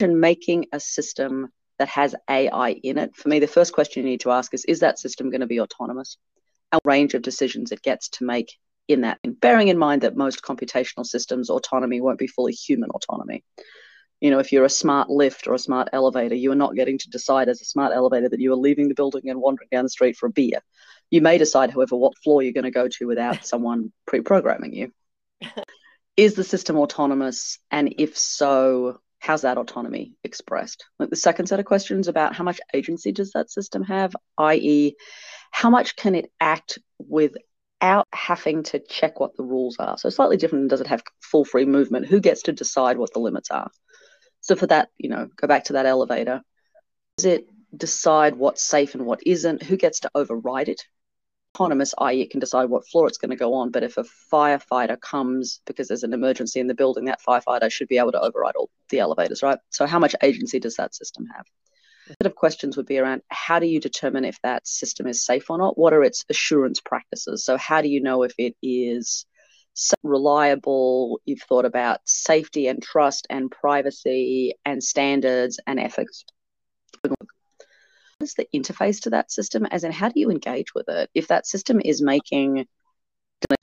imagine 0.00 0.20
making 0.20 0.66
a 0.72 0.80
system 0.80 1.48
that 1.78 1.88
has 1.88 2.14
AI 2.28 2.70
in 2.82 2.98
it. 2.98 3.16
For 3.16 3.28
me, 3.28 3.38
the 3.38 3.46
first 3.46 3.72
question 3.72 4.02
you 4.02 4.10
need 4.10 4.20
to 4.20 4.30
ask 4.30 4.52
is, 4.54 4.64
is 4.66 4.80
that 4.80 4.98
system 4.98 5.30
going 5.30 5.40
to 5.40 5.46
be 5.46 5.60
autonomous? 5.60 6.18
Range 6.84 7.14
of 7.14 7.22
decisions 7.22 7.72
it 7.72 7.82
gets 7.82 8.08
to 8.10 8.24
make 8.24 8.52
in 8.86 9.00
that, 9.02 9.18
and 9.24 9.40
bearing 9.40 9.68
in 9.68 9.78
mind 9.78 10.02
that 10.02 10.16
most 10.16 10.42
computational 10.42 11.06
systems 11.06 11.48
autonomy 11.48 12.00
won't 12.00 12.18
be 12.18 12.26
fully 12.26 12.52
human 12.52 12.90
autonomy 12.90 13.42
you 14.24 14.30
know, 14.30 14.38
if 14.38 14.52
you're 14.52 14.64
a 14.64 14.70
smart 14.70 15.10
lift 15.10 15.46
or 15.46 15.52
a 15.52 15.58
smart 15.58 15.90
elevator, 15.92 16.34
you 16.34 16.50
are 16.50 16.56
not 16.56 16.74
getting 16.74 16.96
to 16.96 17.10
decide 17.10 17.50
as 17.50 17.60
a 17.60 17.66
smart 17.66 17.92
elevator 17.94 18.26
that 18.28 18.40
you 18.40 18.54
are 18.54 18.56
leaving 18.56 18.88
the 18.88 18.94
building 18.94 19.28
and 19.28 19.38
wandering 19.38 19.68
down 19.70 19.84
the 19.84 19.90
street 19.90 20.16
for 20.16 20.26
a 20.26 20.32
beer. 20.32 20.60
You 21.10 21.20
may 21.20 21.36
decide, 21.36 21.70
however, 21.70 21.96
what 21.96 22.16
floor 22.16 22.42
you're 22.42 22.54
going 22.54 22.64
to 22.64 22.70
go 22.70 22.88
to 22.88 23.06
without 23.06 23.44
someone 23.52 23.92
pre 24.06 24.22
programming 24.22 24.72
you. 24.72 24.92
Is 26.16 26.34
the 26.36 26.42
system 26.44 26.78
autonomous? 26.78 27.58
And 27.70 27.96
if 27.98 28.16
so, 28.16 28.98
how's 29.24 29.42
that 29.42 29.56
autonomy 29.56 30.12
expressed? 30.22 30.84
Like 30.98 31.08
the 31.08 31.16
second 31.16 31.46
set 31.46 31.58
of 31.58 31.64
questions 31.64 32.08
about 32.08 32.34
how 32.34 32.44
much 32.44 32.60
agency 32.74 33.10
does 33.10 33.32
that 33.32 33.50
system 33.50 33.82
have, 33.84 34.14
i.e., 34.36 34.96
how 35.50 35.70
much 35.70 35.96
can 35.96 36.14
it 36.14 36.30
act 36.40 36.78
without 36.98 38.06
having 38.12 38.64
to 38.64 38.80
check 38.80 39.20
what 39.20 39.34
the 39.36 39.42
rules 39.42 39.76
are? 39.78 39.96
So 39.96 40.10
slightly 40.10 40.36
different. 40.36 40.68
Does 40.68 40.82
it 40.82 40.88
have 40.88 41.02
full 41.22 41.46
free 41.46 41.64
movement? 41.64 42.06
Who 42.06 42.20
gets 42.20 42.42
to 42.42 42.52
decide 42.52 42.98
what 42.98 43.14
the 43.14 43.20
limits 43.20 43.50
are? 43.50 43.70
So 44.40 44.56
for 44.56 44.66
that, 44.66 44.90
you 44.98 45.08
know, 45.08 45.28
go 45.36 45.48
back 45.48 45.64
to 45.64 45.74
that 45.74 45.86
elevator. 45.86 46.42
Does 47.16 47.24
it 47.24 47.46
decide 47.74 48.36
what's 48.36 48.62
safe 48.62 48.94
and 48.94 49.06
what 49.06 49.20
isn't? 49.24 49.62
Who 49.62 49.78
gets 49.78 50.00
to 50.00 50.10
override 50.14 50.68
it? 50.68 50.82
Autonomous, 51.54 51.94
i.e., 51.98 52.22
it 52.22 52.30
can 52.30 52.40
decide 52.40 52.68
what 52.68 52.86
floor 52.88 53.06
it's 53.06 53.18
going 53.18 53.30
to 53.30 53.36
go 53.36 53.54
on. 53.54 53.70
But 53.70 53.84
if 53.84 53.96
a 53.96 54.04
firefighter 54.32 55.00
comes 55.00 55.60
because 55.66 55.88
there's 55.88 56.02
an 56.02 56.12
emergency 56.12 56.60
in 56.60 56.66
the 56.66 56.74
building, 56.74 57.04
that 57.04 57.20
firefighter 57.26 57.70
should 57.70 57.88
be 57.88 57.98
able 57.98 58.12
to 58.12 58.20
override 58.20 58.56
all 58.56 58.70
the 58.90 58.98
elevators, 58.98 59.42
right? 59.42 59.58
So 59.70 59.86
how 59.86 59.98
much 59.98 60.16
agency 60.22 60.58
does 60.58 60.76
that 60.76 60.94
system 60.94 61.26
have? 61.34 61.46
A 62.08 62.14
set 62.22 62.26
of 62.26 62.34
questions 62.34 62.76
would 62.76 62.86
be 62.86 62.98
around 62.98 63.22
how 63.28 63.58
do 63.58 63.66
you 63.66 63.80
determine 63.80 64.24
if 64.24 64.38
that 64.42 64.66
system 64.66 65.06
is 65.06 65.24
safe 65.24 65.48
or 65.48 65.56
not? 65.56 65.78
What 65.78 65.94
are 65.94 66.02
its 66.02 66.24
assurance 66.28 66.80
practices? 66.80 67.44
So 67.44 67.56
how 67.56 67.80
do 67.80 67.88
you 67.88 68.02
know 68.02 68.24
if 68.24 68.34
it 68.36 68.56
is 68.62 69.24
reliable. 70.02 71.20
You've 71.24 71.42
thought 71.42 71.64
about 71.64 72.00
safety 72.04 72.68
and 72.68 72.82
trust 72.82 73.26
and 73.30 73.50
privacy 73.50 74.54
and 74.64 74.82
standards 74.82 75.58
and 75.66 75.80
ethics. 75.80 76.24
Is 78.24 78.34
the 78.34 78.48
interface 78.54 79.02
to 79.02 79.10
that 79.10 79.30
system? 79.30 79.66
As 79.66 79.84
in, 79.84 79.92
how 79.92 80.08
do 80.08 80.18
you 80.18 80.30
engage 80.30 80.74
with 80.74 80.88
it? 80.88 81.10
If 81.14 81.28
that 81.28 81.46
system 81.46 81.80
is 81.84 82.02
making 82.02 82.66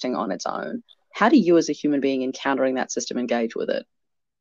on 0.05 0.31
its 0.31 0.45
own, 0.45 0.83
how 1.13 1.29
do 1.29 1.37
you, 1.37 1.57
as 1.57 1.69
a 1.69 1.73
human 1.73 1.99
being 1.99 2.23
encountering 2.23 2.75
that 2.75 2.91
system, 2.91 3.17
engage 3.17 3.55
with 3.55 3.69
it? 3.69 3.85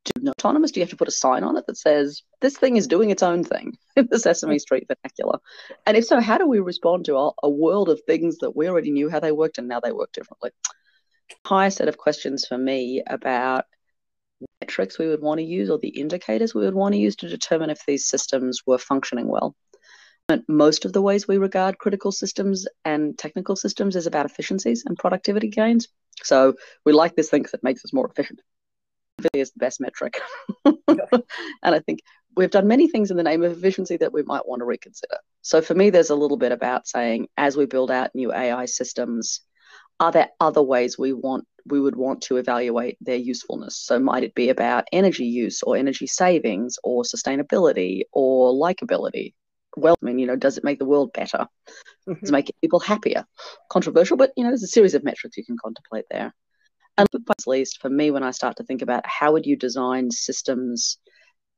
Do 0.05 0.31
autonomous? 0.31 0.71
Do 0.71 0.81
you 0.81 0.85
have 0.85 0.91
to 0.91 0.97
put 0.97 1.09
a 1.09 1.13
sign 1.13 1.45
on 1.45 1.57
it 1.57 1.67
that 1.67 1.77
says 1.77 2.23
this 2.41 2.57
thing 2.57 2.77
is 2.77 2.87
doing 2.87 3.11
its 3.11 3.23
own 3.23 3.45
thing 3.45 3.77
in 3.97 4.09
the 4.11 4.19
Sesame 4.19 4.57
mm. 4.57 4.61
Street 4.61 4.87
vernacular? 4.89 5.39
And 5.87 5.97
if 5.97 6.07
so, 6.07 6.21
how 6.21 6.39
do 6.39 6.47
we 6.47 6.61
respond 6.61 7.05
to 7.07 7.17
a, 7.17 7.31
a 7.43 7.51
world 7.51 7.89
of 7.89 8.01
things 8.07 8.39
that 8.39 8.57
we 8.57 8.69
already 8.69 8.91
knew 8.91 9.11
how 9.11 9.21
they 9.21 9.33
worked 9.33 9.59
and 9.59 9.69
now 9.69 9.81
they 9.81 9.93
work 9.93 10.13
differently? 10.13 10.51
higher 11.47 11.71
set 11.71 11.89
of 11.89 11.97
questions 11.97 12.47
for 12.47 12.59
me 12.59 13.03
about 13.07 13.65
metrics 14.61 14.99
we 14.99 15.09
would 15.09 15.21
want 15.21 15.39
to 15.39 15.45
use 15.45 15.71
or 15.71 15.79
the 15.79 15.89
indicators 15.89 16.55
we 16.55 16.65
would 16.65 16.75
want 16.75 16.95
to 16.95 17.01
use 17.01 17.17
to 17.17 17.29
determine 17.29 17.71
if 17.71 17.85
these 17.87 18.07
systems 18.07 18.63
were 18.67 18.79
functioning 18.79 19.29
well. 19.29 19.55
Most 20.49 20.85
of 20.85 20.93
the 20.93 21.03
ways 21.03 21.27
we 21.27 21.39
regard 21.39 21.79
critical 21.79 22.13
systems 22.13 22.67
and 22.85 23.19
technical 23.19 23.57
systems 23.57 23.97
is 23.97 24.07
about 24.07 24.27
efficiencies 24.27 24.85
and 24.87 24.99
productivity 24.99 25.49
gains. 25.49 25.89
So 26.23 26.55
we 26.85 26.93
like 26.93 27.17
this 27.17 27.31
thing 27.31 27.43
because 27.43 27.55
it 27.55 27.65
makes 27.65 27.85
us 27.85 27.93
more 27.93 28.07
efficient. 28.07 28.41
Is 29.35 29.53
the 29.53 29.59
best 29.59 29.81
metric. 29.81 30.21
and 30.65 30.75
I 31.63 31.81
think 31.81 32.01
we've 32.37 32.51
done 32.51 32.67
many 32.67 32.89
things 32.89 33.11
in 33.11 33.19
the 33.19 33.23
name 33.23 33.43
of 33.43 33.53
efficiency 33.53 33.99
that 33.99 34.13
we 34.13 34.23
might 34.23 34.49
want 34.49 34.61
to 34.61 34.65
reconsider. 34.65 35.19
So 35.43 35.61
for 35.61 35.75
me, 35.75 35.91
there's 35.91 36.11
a 36.11 36.15
little 36.15 36.39
bit 36.39 36.53
about 36.53 36.89
saying 36.89 37.29
as 37.37 37.57
we 37.57 37.67
build 37.67 37.91
out 37.91 38.15
new 38.15 38.33
AI 38.33 38.65
systems, 38.65 39.41
are 40.01 40.11
there 40.11 40.31
other 40.41 40.63
ways 40.63 40.99
we 40.99 41.13
want 41.13 41.47
we 41.67 41.79
would 41.79 41.95
want 41.95 42.23
to 42.23 42.39
evaluate 42.39 42.97
their 43.03 43.17
usefulness 43.17 43.77
so 43.77 43.99
might 43.99 44.25
it 44.25 44.35
be 44.35 44.49
about 44.49 44.89
energy 44.93 45.27
use 45.27 45.63
or 45.63 45.77
energy 45.77 46.07
savings 46.07 46.79
or 46.83 47.03
sustainability 47.03 48.01
or 48.13 48.53
likability 48.53 49.35
well 49.77 49.97
i 50.03 50.05
mean 50.05 50.19
you 50.19 50.27
know 50.27 50.37
does 50.37 50.59
it 50.59 50.65
make 50.65 50.79
the 50.79 50.85
world 50.85 51.13
better 51.13 51.47
mm-hmm. 52.09 52.15
does 52.21 52.29
it 52.29 52.33
make 52.33 52.51
people 52.61 52.81
happier 52.81 53.25
controversial 53.71 54.17
but 54.17 54.33
you 54.37 54.45
know 54.45 54.51
there's 54.51 54.63
a 54.63 54.69
series 54.69 54.95
of 54.95 55.05
metrics 55.05 55.37
you 55.37 55.45
can 55.45 55.57
contemplate 55.63 56.05
there 56.11 56.35
and 56.99 57.09
at 57.15 57.47
least 57.47 57.81
for 57.81 57.89
me 57.89 58.11
when 58.11 58.23
i 58.23 58.31
start 58.31 58.57
to 58.57 58.65
think 58.65 58.83
about 58.83 59.07
how 59.07 59.33
would 59.33 59.47
you 59.47 59.57
design 59.57 60.11
systems 60.11 60.99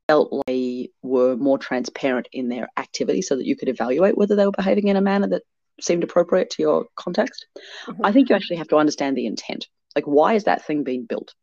felt 0.09 0.33
like 0.33 0.42
they 0.47 0.90
were 1.02 1.37
more 1.37 1.59
transparent 1.59 2.28
in 2.33 2.49
their 2.49 2.69
activity 2.76 3.23
so 3.23 3.37
that 3.37 3.47
you 3.47 3.57
could 3.57 3.69
evaluate 3.69 4.16
whether 4.16 4.37
they 4.37 4.45
were 4.45 4.52
behaving 4.52 4.88
in 4.88 4.97
a 4.97 5.00
manner 5.00 5.28
that 5.28 5.42
seemed 5.81 6.04
appropriate 6.04 6.50
to 6.50 6.62
your 6.62 6.87
context. 6.97 7.47
Mm-hmm. 7.87 8.04
I 8.04 8.12
think 8.12 8.28
you 8.28 8.37
actually 8.37 8.57
have 8.57 8.69
to 8.69 8.76
understand 8.76 9.16
the 9.16 9.26
intent. 9.26 9.66
Like, 9.95 10.04
why 10.04 10.35
is 10.35 10.45
that 10.45 10.64
thing 10.64 10.85
being 10.85 11.07
built? 11.07 11.35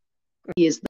Is 0.56 0.80
the 0.80 0.88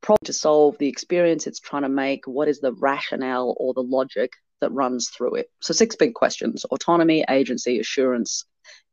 problem 0.00 0.24
to 0.24 0.32
solve 0.32 0.78
the 0.78 0.88
experience 0.88 1.46
it's 1.46 1.60
trying 1.60 1.82
to 1.82 1.88
make? 1.88 2.26
What 2.26 2.48
is 2.48 2.60
the 2.60 2.72
rationale 2.72 3.54
or 3.58 3.74
the 3.74 3.82
logic 3.82 4.32
that 4.62 4.72
runs 4.72 5.10
through 5.10 5.34
it? 5.34 5.50
So, 5.60 5.74
six 5.74 5.94
big 5.96 6.14
questions 6.14 6.64
autonomy, 6.64 7.24
agency, 7.28 7.78
assurance, 7.78 8.46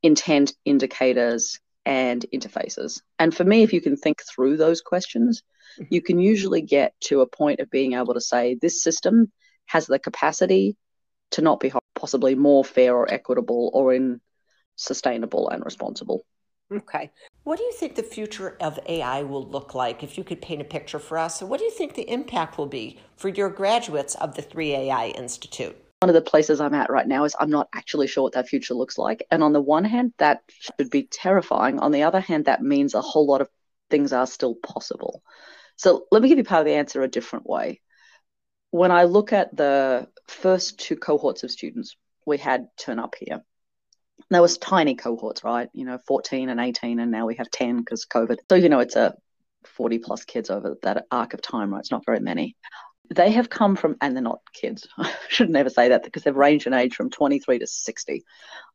intent, 0.03 0.53
indicators, 0.65 1.59
and 1.85 2.25
interfaces. 2.33 3.01
And 3.17 3.35
for 3.35 3.43
me, 3.43 3.63
if 3.63 3.73
you 3.73 3.81
can 3.81 3.97
think 3.97 4.21
through 4.23 4.57
those 4.57 4.81
questions, 4.81 5.41
mm-hmm. 5.79 5.93
you 5.93 6.01
can 6.01 6.19
usually 6.19 6.61
get 6.61 6.93
to 7.05 7.21
a 7.21 7.27
point 7.27 7.61
of 7.61 7.71
being 7.71 7.93
able 7.93 8.13
to 8.13 8.21
say, 8.21 8.57
this 8.61 8.83
system 8.83 9.31
has 9.65 9.87
the 9.87 9.99
capacity 9.99 10.77
to 11.31 11.41
not 11.41 11.59
be 11.59 11.71
possibly 11.95 12.35
more 12.35 12.63
fair 12.63 12.95
or 12.95 13.11
equitable 13.11 13.71
or 13.73 13.93
in 13.93 14.21
sustainable 14.75 15.49
and 15.49 15.63
responsible. 15.63 16.25
Okay. 16.71 17.09
What 17.43 17.57
do 17.57 17.63
you 17.63 17.73
think 17.73 17.95
the 17.95 18.03
future 18.03 18.55
of 18.61 18.79
AI 18.85 19.23
will 19.23 19.47
look 19.47 19.73
like 19.73 20.03
if 20.03 20.17
you 20.17 20.23
could 20.23 20.41
paint 20.41 20.61
a 20.61 20.65
picture 20.65 20.99
for 20.99 21.17
us? 21.17 21.41
What 21.41 21.59
do 21.59 21.65
you 21.65 21.71
think 21.71 21.95
the 21.95 22.09
impact 22.09 22.57
will 22.57 22.67
be 22.67 22.99
for 23.17 23.29
your 23.29 23.49
graduates 23.49 24.15
of 24.15 24.35
the 24.35 24.43
3AI 24.43 25.17
Institute? 25.17 25.75
One 26.01 26.09
of 26.09 26.13
the 26.13 26.21
places 26.21 26.61
I'm 26.61 26.75
at 26.75 26.91
right 26.91 27.07
now 27.07 27.23
is 27.25 27.35
I'm 27.39 27.49
not 27.49 27.69
actually 27.73 28.07
sure 28.07 28.23
what 28.23 28.33
that 28.33 28.47
future 28.47 28.75
looks 28.75 28.97
like. 28.97 29.25
And 29.31 29.43
on 29.43 29.51
the 29.51 29.61
one 29.61 29.83
hand, 29.83 30.13
that 30.17 30.43
should 30.47 30.89
be 30.89 31.03
terrifying. 31.03 31.79
On 31.79 31.91
the 31.91 32.03
other 32.03 32.19
hand, 32.19 32.45
that 32.45 32.61
means 32.61 32.93
a 32.93 33.01
whole 33.01 33.25
lot 33.25 33.41
of 33.41 33.49
things 33.89 34.13
are 34.13 34.27
still 34.27 34.55
possible. 34.55 35.23
So 35.75 36.05
let 36.11 36.21
me 36.21 36.29
give 36.29 36.37
you 36.37 36.43
part 36.43 36.61
of 36.61 36.65
the 36.65 36.75
answer 36.75 37.01
a 37.01 37.07
different 37.07 37.47
way 37.47 37.81
when 38.71 38.91
I 38.91 39.03
look 39.05 39.33
at 39.33 39.55
the 39.55 40.07
first 40.27 40.79
two 40.79 40.95
cohorts 40.95 41.43
of 41.43 41.51
students 41.51 41.95
we 42.25 42.37
had 42.37 42.67
turn 42.77 42.99
up 42.99 43.15
here, 43.19 43.41
there 44.29 44.41
was 44.41 44.57
tiny 44.57 44.95
cohorts, 44.95 45.43
right? 45.43 45.69
You 45.73 45.85
know, 45.85 45.97
14 46.07 46.49
and 46.49 46.59
18, 46.59 46.99
and 46.99 47.11
now 47.11 47.25
we 47.25 47.35
have 47.35 47.49
10 47.51 47.79
because 47.79 48.05
COVID. 48.05 48.37
So, 48.49 48.55
you 48.55 48.69
know, 48.69 48.79
it's 48.79 48.95
a 48.95 49.15
40 49.65 49.99
plus 49.99 50.23
kids 50.23 50.49
over 50.49 50.77
that 50.83 51.05
arc 51.11 51.33
of 51.33 51.41
time, 51.41 51.73
right? 51.73 51.79
It's 51.79 51.91
not 51.91 52.05
very 52.05 52.19
many 52.19 52.55
they 53.09 53.31
have 53.31 53.49
come 53.49 53.75
from, 53.75 53.95
and 54.01 54.15
they're 54.15 54.23
not 54.23 54.41
kids. 54.53 54.87
I 54.97 55.11
should 55.29 55.49
never 55.49 55.69
say 55.69 55.89
that 55.89 56.03
because 56.03 56.23
they've 56.23 56.35
ranged 56.35 56.67
in 56.67 56.73
age 56.73 56.95
from 56.95 57.09
23 57.09 57.59
to 57.59 57.67
60. 57.67 58.23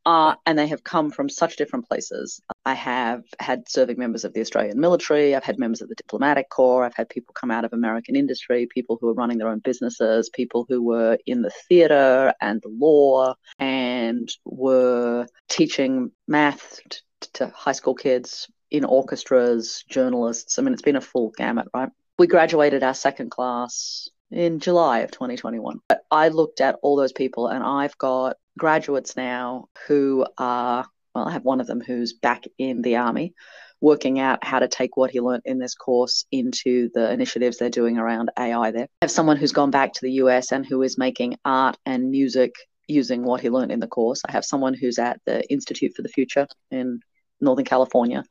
Uh, 0.06 0.34
and 0.44 0.58
they 0.58 0.66
have 0.66 0.84
come 0.84 1.10
from 1.10 1.30
such 1.30 1.56
different 1.56 1.88
places. 1.88 2.40
I 2.66 2.74
have 2.74 3.22
had 3.38 3.68
serving 3.68 3.98
members 3.98 4.24
of 4.24 4.34
the 4.34 4.40
Australian 4.40 4.78
military. 4.78 5.34
I've 5.34 5.44
had 5.44 5.58
members 5.58 5.80
of 5.80 5.88
the 5.88 5.94
diplomatic 5.94 6.50
corps. 6.50 6.84
I've 6.84 6.94
had 6.94 7.08
people 7.08 7.32
come 7.32 7.50
out 7.50 7.64
of 7.64 7.72
American 7.72 8.14
industry, 8.14 8.66
people 8.66 8.98
who 9.00 9.08
are 9.08 9.14
running 9.14 9.38
their 9.38 9.48
own 9.48 9.60
businesses, 9.60 10.28
people 10.28 10.66
who 10.68 10.82
were 10.82 11.16
in 11.26 11.40
the 11.40 11.52
theatre 11.68 12.34
and 12.42 12.60
the 12.60 12.68
law 12.68 13.34
and 13.58 14.28
were 14.44 15.26
teaching 15.48 16.10
math 16.28 16.80
t- 16.90 16.98
to 17.34 17.46
high 17.54 17.72
school 17.72 17.94
kids 17.94 18.48
in 18.70 18.84
orchestras, 18.84 19.84
journalists. 19.88 20.58
I 20.58 20.62
mean, 20.62 20.74
it's 20.74 20.82
been 20.82 20.96
a 20.96 21.00
full 21.00 21.32
gamut, 21.36 21.68
right? 21.72 21.88
We 22.18 22.26
graduated 22.26 22.82
our 22.82 22.94
second 22.94 23.30
class 23.30 24.08
in 24.30 24.60
July 24.60 25.00
of 25.00 25.10
2021. 25.10 25.80
I 26.10 26.28
looked 26.28 26.60
at 26.60 26.76
all 26.82 26.96
those 26.96 27.12
people 27.12 27.48
and 27.48 27.62
I've 27.62 27.96
got 27.98 28.36
graduates 28.58 29.16
now 29.16 29.66
who 29.86 30.26
are, 30.38 30.86
well, 31.14 31.28
I 31.28 31.32
have 31.32 31.44
one 31.44 31.60
of 31.60 31.66
them 31.66 31.80
who's 31.80 32.12
back 32.12 32.44
in 32.58 32.82
the 32.82 32.96
army 32.96 33.34
working 33.80 34.18
out 34.18 34.42
how 34.42 34.60
to 34.60 34.68
take 34.68 34.96
what 34.96 35.10
he 35.10 35.20
learned 35.20 35.42
in 35.44 35.58
this 35.58 35.74
course 35.74 36.24
into 36.32 36.88
the 36.94 37.12
initiatives 37.12 37.58
they're 37.58 37.68
doing 37.68 37.98
around 37.98 38.30
AI 38.38 38.70
there. 38.70 38.88
I 39.02 39.04
have 39.04 39.10
someone 39.10 39.36
who's 39.36 39.52
gone 39.52 39.70
back 39.70 39.92
to 39.92 40.00
the 40.00 40.12
US 40.12 40.52
and 40.52 40.64
who 40.64 40.82
is 40.82 40.96
making 40.96 41.36
art 41.44 41.76
and 41.84 42.10
music 42.10 42.54
using 42.86 43.24
what 43.24 43.40
he 43.40 43.50
learned 43.50 43.72
in 43.72 43.80
the 43.80 43.86
course. 43.86 44.22
I 44.26 44.32
have 44.32 44.44
someone 44.44 44.74
who's 44.74 44.98
at 44.98 45.20
the 45.26 45.46
Institute 45.50 45.92
for 45.94 46.02
the 46.02 46.08
Future 46.08 46.46
in 46.70 47.00
Northern 47.40 47.64
California 47.64 48.24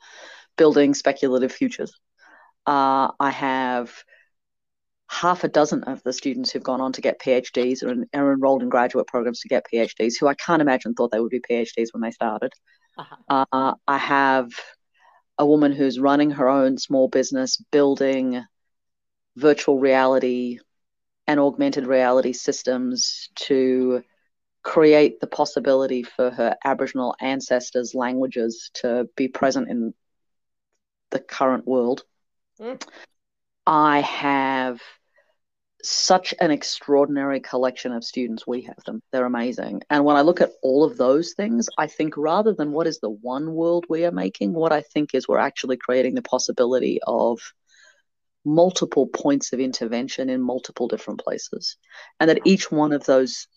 building 0.57 0.93
speculative 0.93 1.51
futures. 1.51 1.93
Uh, 2.65 3.11
I 3.19 3.29
have 3.31 3.93
half 5.13 5.43
a 5.43 5.47
dozen 5.47 5.83
of 5.83 6.01
the 6.03 6.11
students 6.11 6.51
who've 6.51 6.63
gone 6.63 6.81
on 6.81 6.91
to 6.93 7.01
get 7.01 7.19
PhDs 7.19 7.83
or 7.83 7.89
are 8.19 8.33
enrolled 8.33 8.63
in 8.63 8.69
graduate 8.69 9.07
programs 9.07 9.41
to 9.41 9.47
get 9.47 9.65
PhDs 9.71 10.15
who 10.19 10.27
I 10.27 10.33
can't 10.33 10.61
imagine 10.61 10.93
thought 10.93 11.11
they 11.11 11.19
would 11.19 11.29
be 11.29 11.39
PhDs 11.39 11.93
when 11.93 12.01
they 12.01 12.11
started. 12.11 12.51
Uh-huh. 12.97 13.45
Uh, 13.51 13.73
I 13.87 13.97
have 13.97 14.49
a 15.37 15.45
woman 15.45 15.71
who's 15.71 15.99
running 15.99 16.31
her 16.31 16.49
own 16.49 16.77
small 16.77 17.07
business 17.07 17.57
building 17.71 18.43
virtual 19.35 19.79
reality 19.79 20.59
and 21.27 21.39
augmented 21.39 21.87
reality 21.87 22.33
systems 22.33 23.29
to 23.35 24.03
create 24.63 25.19
the 25.19 25.27
possibility 25.27 26.03
for 26.03 26.31
her 26.31 26.55
Aboriginal 26.65 27.15
ancestors' 27.19 27.93
languages 27.93 28.71
to 28.75 29.07
be 29.15 29.27
present 29.27 29.69
in 29.69 29.93
the 31.11 31.19
current 31.19 31.67
world. 31.67 32.03
Mm. 32.59 32.81
I 33.65 34.01
have 34.01 34.81
such 35.83 36.33
an 36.39 36.49
extraordinary 36.49 37.41
collection 37.41 37.91
of 37.91 38.05
students. 38.05 38.47
We 38.47 38.61
have 38.63 38.81
them. 38.85 39.01
They're 39.11 39.25
amazing. 39.25 39.81
And 39.89 40.05
when 40.05 40.15
I 40.15 40.21
look 40.21 40.39
at 40.39 40.53
all 40.61 40.85
of 40.85 40.97
those 40.97 41.33
things, 41.33 41.67
I 41.77 41.87
think 41.87 42.15
rather 42.15 42.53
than 42.53 42.71
what 42.71 42.87
is 42.87 42.99
the 42.99 43.09
one 43.09 43.53
world 43.53 43.85
we 43.89 44.05
are 44.05 44.11
making, 44.11 44.53
what 44.53 44.71
I 44.71 44.81
think 44.81 45.13
is 45.13 45.27
we're 45.27 45.37
actually 45.37 45.77
creating 45.77 46.15
the 46.15 46.21
possibility 46.21 46.99
of 47.05 47.39
multiple 48.45 49.07
points 49.07 49.51
of 49.51 49.59
intervention 49.59 50.29
in 50.29 50.41
multiple 50.41 50.87
different 50.87 51.19
places. 51.19 51.75
And 52.19 52.29
that 52.29 52.41
each 52.45 52.71
one 52.71 52.93
of 52.93 53.05
those 53.05 53.47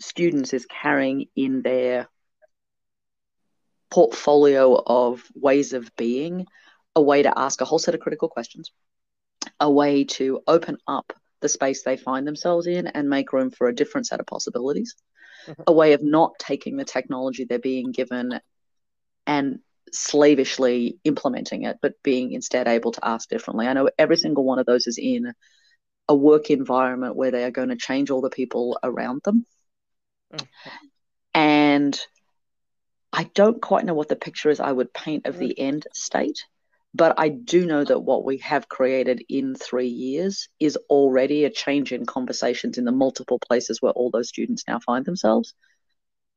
students 0.00 0.52
is 0.52 0.66
carrying 0.66 1.26
in 1.36 1.62
their 1.62 2.08
portfolio 3.90 4.82
of 4.84 5.22
ways 5.34 5.72
of 5.72 5.94
being 5.96 6.46
a 6.96 7.02
way 7.02 7.22
to 7.22 7.38
ask 7.38 7.60
a 7.60 7.64
whole 7.64 7.78
set 7.78 7.94
of 7.94 8.00
critical 8.00 8.28
questions, 8.28 8.72
a 9.60 9.70
way 9.70 10.04
to 10.04 10.40
open 10.48 10.78
up 10.88 11.12
the 11.40 11.48
space 11.48 11.82
they 11.82 11.96
find 11.96 12.26
themselves 12.26 12.66
in 12.66 12.86
and 12.86 13.08
make 13.08 13.32
room 13.32 13.50
for 13.50 13.68
a 13.68 13.74
different 13.74 14.06
set 14.06 14.20
of 14.20 14.26
possibilities, 14.26 14.94
mm-hmm. 15.46 15.62
a 15.66 15.72
way 15.72 15.92
of 15.92 16.02
not 16.02 16.38
taking 16.38 16.76
the 16.76 16.84
technology 16.84 17.44
they're 17.44 17.58
being 17.58 17.92
given 17.92 18.40
and 19.26 19.58
slavishly 19.92 20.98
implementing 21.04 21.64
it, 21.64 21.78
but 21.80 22.02
being 22.02 22.32
instead 22.32 22.68
able 22.68 22.92
to 22.92 23.06
ask 23.06 23.28
differently. 23.28 23.66
I 23.66 23.72
know 23.72 23.90
every 23.98 24.16
single 24.16 24.44
one 24.44 24.58
of 24.58 24.66
those 24.66 24.86
is 24.86 24.98
in 24.98 25.32
a 26.08 26.14
work 26.14 26.50
environment 26.50 27.16
where 27.16 27.30
they 27.30 27.44
are 27.44 27.50
going 27.50 27.68
to 27.68 27.76
change 27.76 28.10
all 28.10 28.20
the 28.20 28.30
people 28.30 28.78
around 28.82 29.20
them. 29.24 29.44
Mm-hmm. 30.32 30.70
And 31.34 32.00
I 33.12 33.24
don't 33.34 33.60
quite 33.60 33.84
know 33.84 33.94
what 33.94 34.08
the 34.08 34.16
picture 34.16 34.50
is 34.50 34.60
I 34.60 34.72
would 34.72 34.92
paint 34.92 35.26
of 35.26 35.38
the 35.38 35.48
mm. 35.48 35.54
end 35.56 35.86
state. 35.94 36.44
But 36.96 37.16
I 37.18 37.28
do 37.28 37.66
know 37.66 37.84
that 37.84 38.00
what 38.00 38.24
we 38.24 38.38
have 38.38 38.70
created 38.70 39.22
in 39.28 39.54
three 39.54 39.88
years 39.88 40.48
is 40.58 40.78
already 40.88 41.44
a 41.44 41.50
change 41.50 41.92
in 41.92 42.06
conversations 42.06 42.78
in 42.78 42.86
the 42.86 42.92
multiple 42.92 43.38
places 43.38 43.82
where 43.82 43.92
all 43.92 44.10
those 44.10 44.30
students 44.30 44.64
now 44.66 44.78
find 44.78 45.04
themselves. 45.04 45.52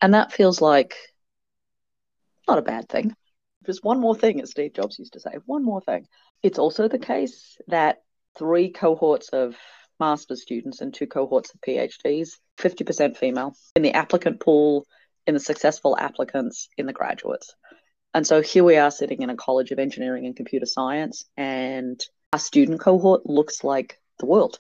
And 0.02 0.14
that 0.16 0.34
feels 0.34 0.60
like 0.60 0.96
not 2.46 2.58
a 2.58 2.62
bad 2.62 2.90
thing. 2.90 3.16
There's 3.62 3.82
one 3.82 4.02
more 4.02 4.16
thing, 4.16 4.42
as 4.42 4.52
Steve 4.52 4.74
Jobs 4.74 5.00
used 5.00 5.14
to 5.14 5.22
say, 5.22 5.36
one 5.46 5.64
more 5.64 5.80
thing. 5.80 6.08
It's 6.44 6.60
also 6.60 6.90
the 6.90 7.00
case 7.00 7.58
that 7.68 8.02
three 8.38 8.70
cohorts 8.70 9.30
of 9.30 9.56
master's 9.98 10.42
students 10.42 10.82
and 10.82 10.94
two 10.94 11.08
cohorts 11.08 11.54
of 11.54 11.62
PhDs, 11.62 12.32
50% 12.58 13.16
female 13.16 13.56
in 13.78 13.82
the 13.82 13.94
applicant 13.94 14.42
pool, 14.42 14.86
in 15.26 15.36
the 15.36 15.40
successful 15.40 15.96
applicants, 15.98 16.68
in 16.78 16.86
the 16.86 16.92
graduates. 16.92 17.56
And 18.14 18.26
so 18.26 18.42
here 18.42 18.64
we 18.64 18.78
are 18.78 18.92
sitting 18.92 19.22
in 19.22 19.30
a 19.30 19.36
College 19.36 19.72
of 19.72 19.80
Engineering 19.80 20.26
and 20.26 20.36
Computer 20.36 20.66
Science, 20.66 21.26
and 21.38 22.02
our 22.34 22.40
student 22.40 22.80
cohort 22.80 23.26
looks 23.26 23.64
like 23.64 24.00
the 24.18 24.26
world. 24.26 24.60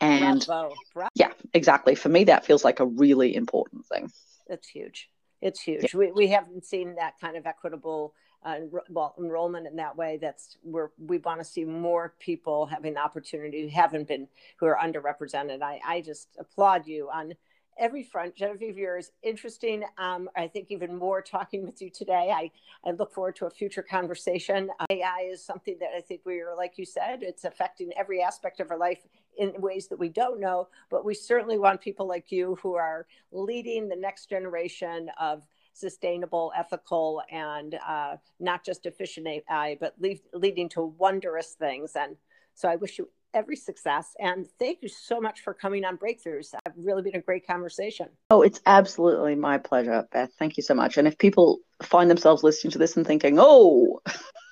And 0.00 0.44
Bravo. 0.46 0.74
Bravo. 0.94 1.10
yeah, 1.14 1.32
exactly. 1.52 1.94
For 1.94 2.08
me, 2.08 2.24
that 2.24 2.46
feels 2.46 2.64
like 2.64 2.80
a 2.80 2.86
really 2.86 3.34
important 3.34 3.84
thing. 3.86 4.10
It's 4.46 4.68
huge. 4.68 5.10
It's 5.42 5.60
huge. 5.60 5.92
Yeah. 5.92 5.98
We, 5.98 6.12
we 6.12 6.28
haven't 6.28 6.64
seen 6.64 6.94
that 6.94 7.14
kind 7.20 7.36
of 7.36 7.46
equitable 7.46 8.14
uh, 8.44 8.60
well 8.88 9.14
enrollment 9.18 9.66
in 9.66 9.76
that 9.76 9.96
way. 9.96 10.18
That's 10.20 10.56
where 10.62 10.92
we 10.98 11.18
want 11.18 11.40
to 11.40 11.44
see 11.44 11.64
more 11.64 12.14
people 12.20 12.66
having 12.66 12.94
the 12.94 13.00
opportunity 13.00 13.62
who 13.62 13.68
haven't 13.68 14.08
been 14.08 14.28
who 14.58 14.66
are 14.66 14.78
underrepresented. 14.82 15.62
I, 15.62 15.80
I 15.86 16.00
just 16.00 16.28
applaud 16.38 16.86
you 16.86 17.10
on 17.12 17.34
every 17.78 18.02
front. 18.02 18.34
Genevieve, 18.34 18.78
yours 18.78 19.10
interesting. 19.22 19.84
Um, 19.98 20.28
I 20.36 20.48
think 20.48 20.68
even 20.70 20.96
more 20.96 21.22
talking 21.22 21.64
with 21.64 21.80
you 21.82 21.90
today. 21.90 22.32
I, 22.34 22.50
I 22.88 22.92
look 22.92 23.12
forward 23.12 23.36
to 23.36 23.46
a 23.46 23.50
future 23.50 23.82
conversation. 23.82 24.70
Uh, 24.80 24.86
AI 24.90 25.28
is 25.30 25.44
something 25.44 25.76
that 25.80 25.90
I 25.96 26.00
think 26.00 26.22
we 26.24 26.40
are, 26.40 26.56
like 26.56 26.78
you 26.78 26.84
said, 26.84 27.22
it's 27.22 27.44
affecting 27.44 27.90
every 27.96 28.22
aspect 28.22 28.60
of 28.60 28.70
our 28.70 28.78
life 28.78 29.06
in 29.38 29.52
ways 29.58 29.88
that 29.88 29.98
we 29.98 30.08
don't 30.08 30.40
know. 30.40 30.68
But 30.90 31.04
we 31.04 31.14
certainly 31.14 31.58
want 31.58 31.80
people 31.80 32.06
like 32.06 32.32
you 32.32 32.58
who 32.62 32.74
are 32.74 33.06
leading 33.32 33.88
the 33.88 33.96
next 33.96 34.28
generation 34.28 35.10
of 35.20 35.46
sustainable, 35.72 36.52
ethical, 36.56 37.22
and 37.30 37.78
uh, 37.86 38.16
not 38.40 38.64
just 38.64 38.86
efficient 38.86 39.26
AI, 39.26 39.76
but 39.78 39.94
lead, 40.00 40.20
leading 40.32 40.68
to 40.70 40.82
wondrous 40.82 41.52
things. 41.58 41.92
And 41.94 42.16
so 42.54 42.68
I 42.68 42.76
wish 42.76 42.98
you 42.98 43.10
every 43.34 43.56
success. 43.56 44.14
And 44.18 44.46
thank 44.58 44.78
you 44.82 44.88
so 44.88 45.20
much 45.20 45.40
for 45.40 45.54
coming 45.54 45.84
on 45.84 45.96
Breakthroughs. 45.96 46.54
I've 46.64 46.72
really 46.76 47.02
been 47.02 47.16
a 47.16 47.20
great 47.20 47.46
conversation. 47.46 48.08
Oh, 48.30 48.42
it's 48.42 48.60
absolutely 48.66 49.34
my 49.34 49.58
pleasure, 49.58 50.06
Beth. 50.12 50.30
Thank 50.38 50.56
you 50.56 50.62
so 50.62 50.74
much. 50.74 50.96
And 50.96 51.06
if 51.06 51.18
people 51.18 51.60
find 51.82 52.10
themselves 52.10 52.42
listening 52.42 52.72
to 52.72 52.78
this 52.78 52.96
and 52.96 53.06
thinking, 53.06 53.36
oh, 53.38 54.00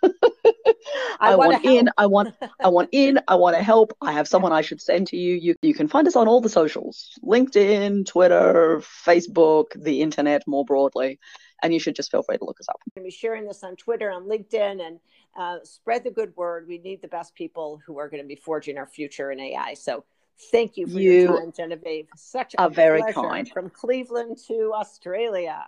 I, 0.03 0.11
I 1.21 1.37
want 1.37 1.65
in, 1.65 1.89
I 1.97 2.07
want, 2.07 2.35
I 2.63 2.69
want 2.69 2.91
in, 2.93 3.21
I 3.27 3.37
want 3.37 3.57
to 3.57 3.63
help. 3.63 3.97
I 4.01 4.13
have 4.13 4.29
someone 4.29 4.53
I 4.53 4.61
should 4.61 4.81
send 4.81 5.07
to 5.09 5.17
you. 5.17 5.35
You 5.35 5.55
you 5.63 5.75
can 5.75 5.89
find 5.89 6.07
us 6.07 6.17
on 6.17 6.29
all 6.29 6.41
the 6.41 6.49
socials: 6.49 7.19
LinkedIn, 7.25 8.07
Twitter, 8.07 8.83
Facebook, 9.07 9.67
the 9.75 10.03
internet 10.03 10.43
more 10.47 10.65
broadly 10.65 11.19
and 11.64 11.72
you 11.72 11.81
should 11.81 11.96
just 11.96 12.11
feel 12.11 12.22
free 12.22 12.37
to 12.37 12.44
look 12.44 12.61
us 12.61 12.68
up. 12.68 12.79
I'm 12.81 12.92
going 12.94 13.11
to 13.11 13.14
be 13.14 13.18
sharing 13.18 13.46
this 13.46 13.64
on 13.64 13.74
Twitter, 13.74 14.11
on 14.11 14.24
LinkedIn, 14.24 14.87
and 14.87 15.00
uh, 15.35 15.57
spread 15.64 16.05
the 16.05 16.11
good 16.11 16.37
word. 16.37 16.68
We 16.68 16.79
need 16.79 17.00
the 17.00 17.09
best 17.09 17.35
people 17.35 17.81
who 17.87 17.98
are 17.98 18.09
going 18.09 18.22
to 18.22 18.29
be 18.29 18.37
forging 18.37 18.77
our 18.77 18.87
future 18.87 19.33
in 19.33 19.40
AI. 19.40 19.72
So 19.72 20.05
thank 20.53 20.77
you 20.77 20.87
for 20.87 21.00
you 21.00 21.12
your 21.12 21.38
time, 21.38 21.53
Genevieve. 21.57 22.09
Such 22.16 22.55
a 22.59 22.68
very 22.68 23.03
kind. 23.12 23.48
From 23.48 23.70
Cleveland 23.70 24.38
to 24.46 24.72
Australia. 24.74 25.64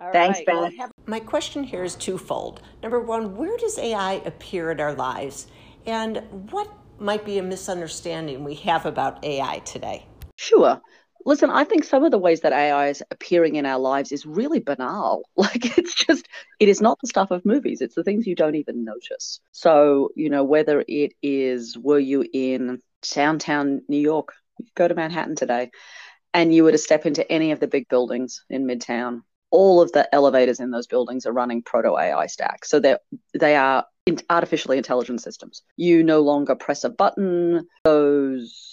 All 0.00 0.12
Thanks, 0.12 0.38
right. 0.38 0.46
Ben. 0.46 0.56
Well, 0.78 0.90
my 1.06 1.18
question 1.18 1.64
here 1.64 1.82
is 1.82 1.96
twofold. 1.96 2.62
Number 2.80 3.00
one, 3.00 3.36
where 3.36 3.56
does 3.58 3.78
AI 3.78 4.14
appear 4.24 4.70
in 4.70 4.80
our 4.80 4.94
lives? 4.94 5.48
And 5.86 6.18
what 6.52 6.72
might 7.00 7.24
be 7.24 7.38
a 7.38 7.42
misunderstanding 7.42 8.44
we 8.44 8.54
have 8.54 8.86
about 8.86 9.24
AI 9.24 9.58
today? 9.58 10.06
Sure. 10.36 10.80
Listen, 11.24 11.50
I 11.50 11.64
think 11.64 11.84
some 11.84 12.04
of 12.04 12.10
the 12.10 12.18
ways 12.18 12.40
that 12.40 12.52
AI 12.52 12.88
is 12.88 13.02
appearing 13.10 13.56
in 13.56 13.66
our 13.66 13.78
lives 13.78 14.12
is 14.12 14.26
really 14.26 14.60
banal. 14.60 15.22
Like 15.36 15.78
it's 15.78 15.94
just, 15.94 16.28
it 16.60 16.68
is 16.68 16.80
not 16.80 16.98
the 17.00 17.08
stuff 17.08 17.30
of 17.30 17.44
movies. 17.44 17.80
It's 17.80 17.94
the 17.94 18.04
things 18.04 18.26
you 18.26 18.34
don't 18.34 18.54
even 18.54 18.84
notice. 18.84 19.40
So, 19.50 20.10
you 20.14 20.30
know, 20.30 20.44
whether 20.44 20.84
it 20.86 21.12
is, 21.22 21.76
were 21.76 21.98
you 21.98 22.24
in 22.32 22.80
downtown 23.12 23.82
New 23.88 23.98
York, 23.98 24.32
go 24.76 24.86
to 24.86 24.94
Manhattan 24.94 25.36
today, 25.36 25.70
and 26.34 26.54
you 26.54 26.64
were 26.64 26.72
to 26.72 26.78
step 26.78 27.06
into 27.06 27.30
any 27.30 27.50
of 27.50 27.60
the 27.60 27.66
big 27.66 27.88
buildings 27.88 28.44
in 28.48 28.66
Midtown, 28.66 29.22
all 29.50 29.80
of 29.80 29.92
the 29.92 30.12
elevators 30.14 30.60
in 30.60 30.70
those 30.70 30.86
buildings 30.86 31.26
are 31.26 31.32
running 31.32 31.62
proto 31.62 31.96
AI 31.98 32.26
stacks. 32.26 32.70
So 32.70 32.80
they're, 32.80 33.00
they 33.38 33.54
are 33.54 33.84
artificially 34.30 34.78
intelligent 34.78 35.20
systems. 35.20 35.62
You 35.76 36.02
no 36.02 36.20
longer 36.20 36.54
press 36.54 36.84
a 36.84 36.90
button, 36.90 37.66
those 37.84 38.71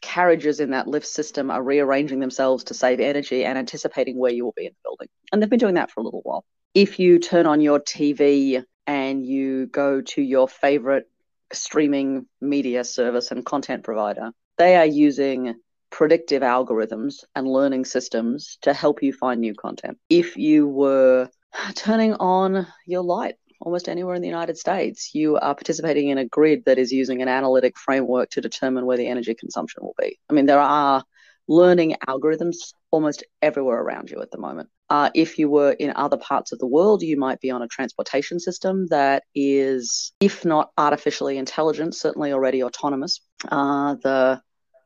carriages 0.00 0.60
in 0.60 0.70
that 0.70 0.86
lift 0.86 1.06
system 1.06 1.50
are 1.50 1.62
rearranging 1.62 2.20
themselves 2.20 2.64
to 2.64 2.74
save 2.74 3.00
energy 3.00 3.44
and 3.44 3.58
anticipating 3.58 4.18
where 4.18 4.32
you 4.32 4.44
will 4.44 4.54
be 4.56 4.66
in 4.66 4.72
the 4.72 4.88
building. 4.88 5.08
And 5.32 5.42
they've 5.42 5.50
been 5.50 5.58
doing 5.58 5.74
that 5.74 5.90
for 5.90 6.00
a 6.00 6.04
little 6.04 6.22
while. 6.22 6.44
If 6.74 6.98
you 6.98 7.18
turn 7.18 7.46
on 7.46 7.60
your 7.60 7.80
TV 7.80 8.62
and 8.86 9.24
you 9.24 9.66
go 9.66 10.00
to 10.00 10.22
your 10.22 10.48
favorite 10.48 11.10
streaming 11.52 12.26
media 12.40 12.84
service 12.84 13.30
and 13.30 13.44
content 13.44 13.84
provider, 13.84 14.30
they 14.58 14.76
are 14.76 14.86
using 14.86 15.54
predictive 15.90 16.42
algorithms 16.42 17.24
and 17.34 17.46
learning 17.46 17.84
systems 17.84 18.58
to 18.62 18.74
help 18.74 19.02
you 19.02 19.12
find 19.12 19.40
new 19.40 19.54
content. 19.54 19.98
If 20.08 20.36
you 20.36 20.68
were 20.68 21.30
turning 21.74 22.14
on 22.14 22.66
your 22.86 23.02
light 23.02 23.36
almost 23.60 23.88
anywhere 23.88 24.14
in 24.14 24.22
the 24.22 24.28
United 24.28 24.58
States, 24.58 25.14
you 25.14 25.36
are 25.36 25.54
participating 25.54 26.08
in 26.08 26.18
a 26.18 26.24
grid 26.24 26.64
that 26.66 26.78
is 26.78 26.92
using 26.92 27.22
an 27.22 27.28
analytic 27.28 27.78
framework 27.78 28.30
to 28.30 28.40
determine 28.40 28.86
where 28.86 28.96
the 28.96 29.06
energy 29.06 29.34
consumption 29.34 29.82
will 29.82 29.94
be. 29.98 30.18
I 30.30 30.32
mean, 30.34 30.46
there 30.46 30.60
are 30.60 31.04
learning 31.48 31.96
algorithms 32.06 32.74
almost 32.90 33.24
everywhere 33.40 33.80
around 33.80 34.10
you 34.10 34.20
at 34.20 34.30
the 34.30 34.38
moment. 34.38 34.68
Uh, 34.90 35.10
if 35.14 35.38
you 35.38 35.48
were 35.48 35.72
in 35.72 35.92
other 35.96 36.16
parts 36.16 36.52
of 36.52 36.58
the 36.58 36.66
world, 36.66 37.02
you 37.02 37.16
might 37.16 37.40
be 37.40 37.50
on 37.50 37.62
a 37.62 37.68
transportation 37.68 38.38
system 38.40 38.86
that 38.88 39.22
is, 39.34 40.12
if 40.20 40.44
not 40.44 40.70
artificially 40.76 41.38
intelligent, 41.38 41.94
certainly 41.94 42.32
already 42.32 42.62
autonomous. 42.62 43.20
Uh, 43.48 43.94
the 44.02 44.40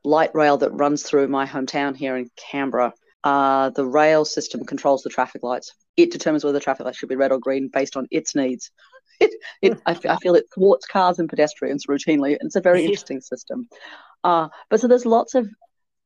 light 0.04 0.34
rail 0.34 0.56
that 0.58 0.70
runs 0.70 1.02
through 1.02 1.28
my 1.28 1.46
hometown 1.46 1.96
here 1.96 2.16
in 2.16 2.30
Canberra 2.50 2.92
Uh, 3.22 3.68
the 3.70 3.84
rail 3.84 4.24
system 4.24 4.64
controls 4.64 5.02
the 5.02 5.10
traffic 5.10 5.42
lights. 5.42 5.74
It 6.02 6.12
determines 6.12 6.44
whether 6.44 6.58
the 6.58 6.64
traffic 6.64 6.86
light 6.86 6.96
should 6.96 7.08
be 7.08 7.16
red 7.16 7.32
or 7.32 7.38
green 7.38 7.68
based 7.68 7.96
on 7.96 8.06
its 8.10 8.34
needs. 8.34 8.70
It, 9.22 9.34
it, 9.60 9.78
I, 9.84 9.90
I, 10.08 10.16
feel 10.16 10.34
it 10.34 10.46
thwarts 10.54 10.86
cars 10.86 11.18
and 11.18 11.28
pedestrians 11.28 11.84
routinely. 11.84 12.38
It's 12.40 12.56
a 12.56 12.60
very 12.62 12.86
interesting 12.86 13.20
system. 13.20 13.68
Uh, 14.24 14.48
but 14.70 14.80
so 14.80 14.88
there's 14.88 15.04
lots 15.04 15.34
of 15.34 15.46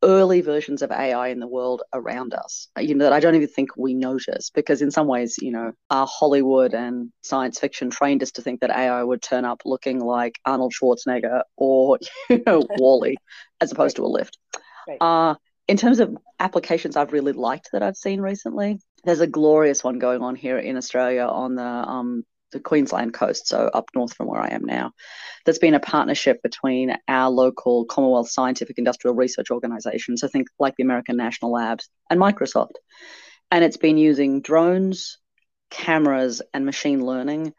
early 0.04 0.42
versions 0.42 0.82
of 0.82 0.92
AI 0.92 1.28
in 1.28 1.40
the 1.40 1.46
world 1.46 1.82
around 1.92 2.34
us, 2.34 2.68
you 2.78 2.94
know, 2.94 3.04
that 3.04 3.12
I 3.12 3.20
don't 3.20 3.34
even 3.34 3.48
think 3.48 3.70
we 3.76 3.94
notice 3.94 4.50
because 4.50 4.82
in 4.82 4.90
some 4.90 5.06
ways, 5.06 5.36
you 5.40 5.50
know, 5.50 5.72
our 5.90 6.06
Hollywood 6.06 6.74
and 6.74 7.10
science 7.22 7.58
fiction 7.58 7.90
trained 7.90 8.22
us 8.22 8.32
to 8.32 8.42
think 8.42 8.60
that 8.60 8.70
AI 8.70 9.02
would 9.02 9.22
turn 9.22 9.44
up 9.44 9.62
looking 9.64 10.00
like 10.00 10.38
Arnold 10.44 10.74
Schwarzenegger 10.74 11.42
or, 11.56 11.98
you 12.30 12.42
know, 12.46 12.62
WALL-E 12.78 13.16
as 13.60 13.72
opposed 13.72 13.98
right. 13.98 14.04
to 14.04 14.08
a 14.08 14.12
lift. 14.12 14.38
Right. 14.86 14.98
Uh, 15.00 15.34
in 15.66 15.78
terms 15.78 16.00
of 16.00 16.16
applications 16.38 16.96
I've 16.96 17.12
really 17.12 17.32
liked 17.32 17.70
that 17.72 17.82
I've 17.82 17.96
seen 17.96 18.20
recently, 18.20 18.80
there's 19.04 19.20
a 19.20 19.26
glorious 19.26 19.84
one 19.84 19.98
going 19.98 20.22
on 20.22 20.34
here 20.34 20.58
in 20.58 20.76
Australia 20.76 21.24
on 21.24 21.54
the 21.54 21.62
um, 21.62 22.24
the 22.52 22.60
Queensland 22.60 23.12
coast, 23.12 23.48
so 23.48 23.68
up 23.74 23.90
north 23.94 24.14
from 24.14 24.28
where 24.28 24.40
I 24.40 24.48
am 24.50 24.64
now. 24.64 24.92
There's 25.44 25.58
been 25.58 25.74
a 25.74 25.80
partnership 25.80 26.40
between 26.42 26.96
our 27.08 27.28
local 27.28 27.84
Commonwealth 27.84 28.30
Scientific 28.30 28.78
Industrial 28.78 29.14
Research 29.14 29.50
Organisation, 29.50 30.16
so 30.16 30.28
think 30.28 30.48
like 30.58 30.76
the 30.76 30.84
American 30.84 31.16
National 31.16 31.52
Labs 31.52 31.88
and 32.08 32.20
Microsoft. 32.20 32.74
And 33.50 33.64
it's 33.64 33.76
been 33.76 33.98
using 33.98 34.40
drones, 34.40 35.18
cameras, 35.70 36.42
and 36.54 36.64
machine 36.64 37.04
learning 37.04 37.52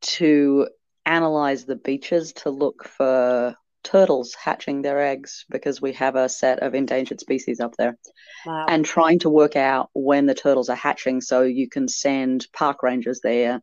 to 0.00 0.68
analyze 1.04 1.64
the 1.64 1.76
beaches 1.76 2.32
to 2.32 2.50
look 2.50 2.84
for 2.84 3.56
turtles 3.86 4.34
hatching 4.34 4.82
their 4.82 5.00
eggs 5.00 5.44
because 5.48 5.80
we 5.80 5.92
have 5.92 6.16
a 6.16 6.28
set 6.28 6.58
of 6.58 6.74
endangered 6.74 7.20
species 7.20 7.60
up 7.60 7.76
there 7.78 7.96
wow. 8.44 8.66
and 8.68 8.84
trying 8.84 9.20
to 9.20 9.30
work 9.30 9.54
out 9.54 9.88
when 9.92 10.26
the 10.26 10.34
turtles 10.34 10.68
are 10.68 10.76
hatching 10.76 11.20
so 11.20 11.42
you 11.42 11.68
can 11.68 11.86
send 11.86 12.48
park 12.52 12.82
rangers 12.82 13.20
there 13.22 13.62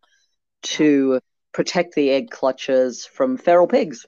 to 0.61 1.19
protect 1.51 1.93
the 1.95 2.09
egg 2.09 2.29
clutches 2.31 3.05
from 3.05 3.37
feral 3.37 3.67
pigs. 3.67 4.05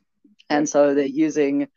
And 0.49 0.69
so 0.69 0.93
they're 0.93 1.06
using 1.06 1.67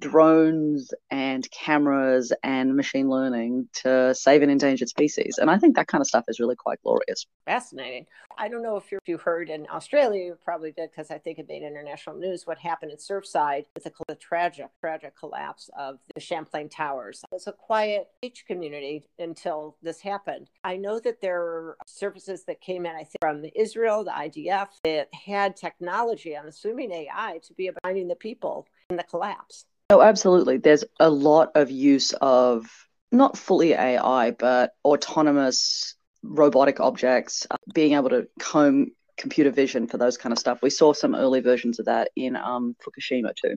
drones 0.00 0.92
and 1.10 1.50
cameras 1.50 2.32
and 2.42 2.76
machine 2.76 3.08
learning 3.08 3.68
to 3.72 4.14
save 4.14 4.42
an 4.42 4.50
endangered 4.50 4.88
species. 4.88 5.38
And 5.38 5.50
I 5.50 5.58
think 5.58 5.76
that 5.76 5.88
kind 5.88 6.00
of 6.00 6.06
stuff 6.06 6.24
is 6.28 6.38
really 6.38 6.56
quite 6.56 6.80
glorious. 6.82 7.26
Fascinating. 7.46 8.06
I 8.40 8.48
don't 8.48 8.62
know 8.62 8.76
if 8.76 8.92
you 9.06 9.18
heard 9.18 9.50
in 9.50 9.66
Australia, 9.68 10.24
you 10.26 10.38
probably 10.44 10.70
did 10.70 10.90
because 10.92 11.10
I 11.10 11.18
think 11.18 11.40
it 11.40 11.48
made 11.48 11.62
international 11.62 12.16
news 12.16 12.46
what 12.46 12.58
happened 12.58 12.92
in 12.92 12.98
Surfside 12.98 13.64
with 13.74 13.82
the, 13.82 14.14
tragic, 14.14 14.68
tragic 14.80 15.18
collapse 15.18 15.68
of 15.76 15.98
the 16.14 16.20
Champlain 16.20 16.68
Towers. 16.68 17.24
It 17.24 17.34
was 17.34 17.48
a 17.48 17.52
quiet 17.52 18.06
beach 18.22 18.44
community 18.46 19.08
until 19.18 19.76
this 19.82 20.00
happened. 20.00 20.50
I 20.62 20.76
know 20.76 21.00
that 21.00 21.20
there 21.20 21.40
are 21.40 21.76
services 21.86 22.44
that 22.44 22.60
came 22.60 22.86
in, 22.86 22.92
I 22.92 22.98
think, 22.98 23.18
from 23.20 23.44
Israel, 23.56 24.04
the 24.04 24.12
IDF, 24.12 24.68
that 24.84 25.08
had 25.12 25.56
technology, 25.56 26.36
I'm 26.36 26.46
assuming 26.46 26.92
AI, 26.92 27.40
to 27.44 27.54
be 27.54 27.70
finding 27.82 28.06
the 28.06 28.14
people 28.14 28.68
in 28.90 28.96
the 28.96 29.02
collapse. 29.02 29.64
Oh, 29.90 30.02
absolutely. 30.02 30.58
There's 30.58 30.84
a 31.00 31.08
lot 31.08 31.52
of 31.54 31.70
use 31.70 32.12
of 32.20 32.66
not 33.10 33.38
fully 33.38 33.72
AI, 33.72 34.32
but 34.32 34.72
autonomous 34.84 35.94
robotic 36.22 36.78
objects, 36.78 37.46
uh, 37.50 37.56
being 37.72 37.94
able 37.94 38.10
to 38.10 38.28
comb 38.38 38.92
computer 39.16 39.50
vision 39.50 39.86
for 39.86 39.96
those 39.96 40.18
kind 40.18 40.32
of 40.32 40.38
stuff. 40.38 40.60
We 40.62 40.70
saw 40.70 40.92
some 40.92 41.14
early 41.14 41.40
versions 41.40 41.78
of 41.78 41.86
that 41.86 42.10
in 42.16 42.36
um, 42.36 42.76
Fukushima 42.82 43.34
too. 43.34 43.56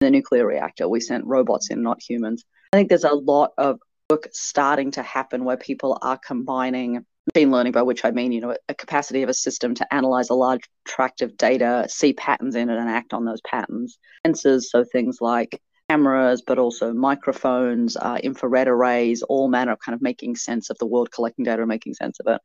The 0.00 0.10
nuclear 0.10 0.46
reactor, 0.46 0.88
we 0.88 1.00
sent 1.00 1.26
robots 1.26 1.70
in, 1.70 1.82
not 1.82 2.00
humans. 2.02 2.44
I 2.72 2.78
think 2.78 2.88
there's 2.88 3.04
a 3.04 3.14
lot 3.14 3.52
of 3.58 3.78
work 4.08 4.28
starting 4.32 4.92
to 4.92 5.02
happen 5.02 5.44
where 5.44 5.56
people 5.58 5.98
are 6.00 6.18
combining 6.18 7.04
machine 7.34 7.50
learning, 7.50 7.72
by 7.72 7.82
which 7.82 8.04
I 8.04 8.10
mean, 8.10 8.32
you 8.32 8.40
know, 8.40 8.56
a 8.68 8.74
capacity 8.74 9.22
of 9.22 9.28
a 9.28 9.34
system 9.34 9.74
to 9.74 9.94
analyze 9.94 10.30
a 10.30 10.34
large 10.34 10.62
tract 10.86 11.22
of 11.22 11.36
data, 11.36 11.86
see 11.88 12.12
patterns 12.12 12.54
in 12.54 12.70
it, 12.70 12.78
and 12.78 12.88
act 12.88 13.12
on 13.12 13.24
those 13.24 13.40
patterns. 13.42 13.98
Sensors, 14.26 14.64
so 14.64 14.84
things 14.84 15.18
like 15.20 15.60
cameras, 15.88 16.42
but 16.46 16.58
also 16.58 16.92
microphones, 16.92 17.96
uh, 17.96 18.18
infrared 18.22 18.68
arrays, 18.68 19.22
all 19.22 19.48
manner 19.48 19.72
of 19.72 19.78
kind 19.80 19.94
of 19.94 20.02
making 20.02 20.36
sense 20.36 20.70
of 20.70 20.78
the 20.78 20.86
world, 20.86 21.10
collecting 21.12 21.44
data 21.44 21.62
and 21.62 21.68
making 21.68 21.94
sense 21.94 22.18
of 22.20 22.32
it. 22.32 22.40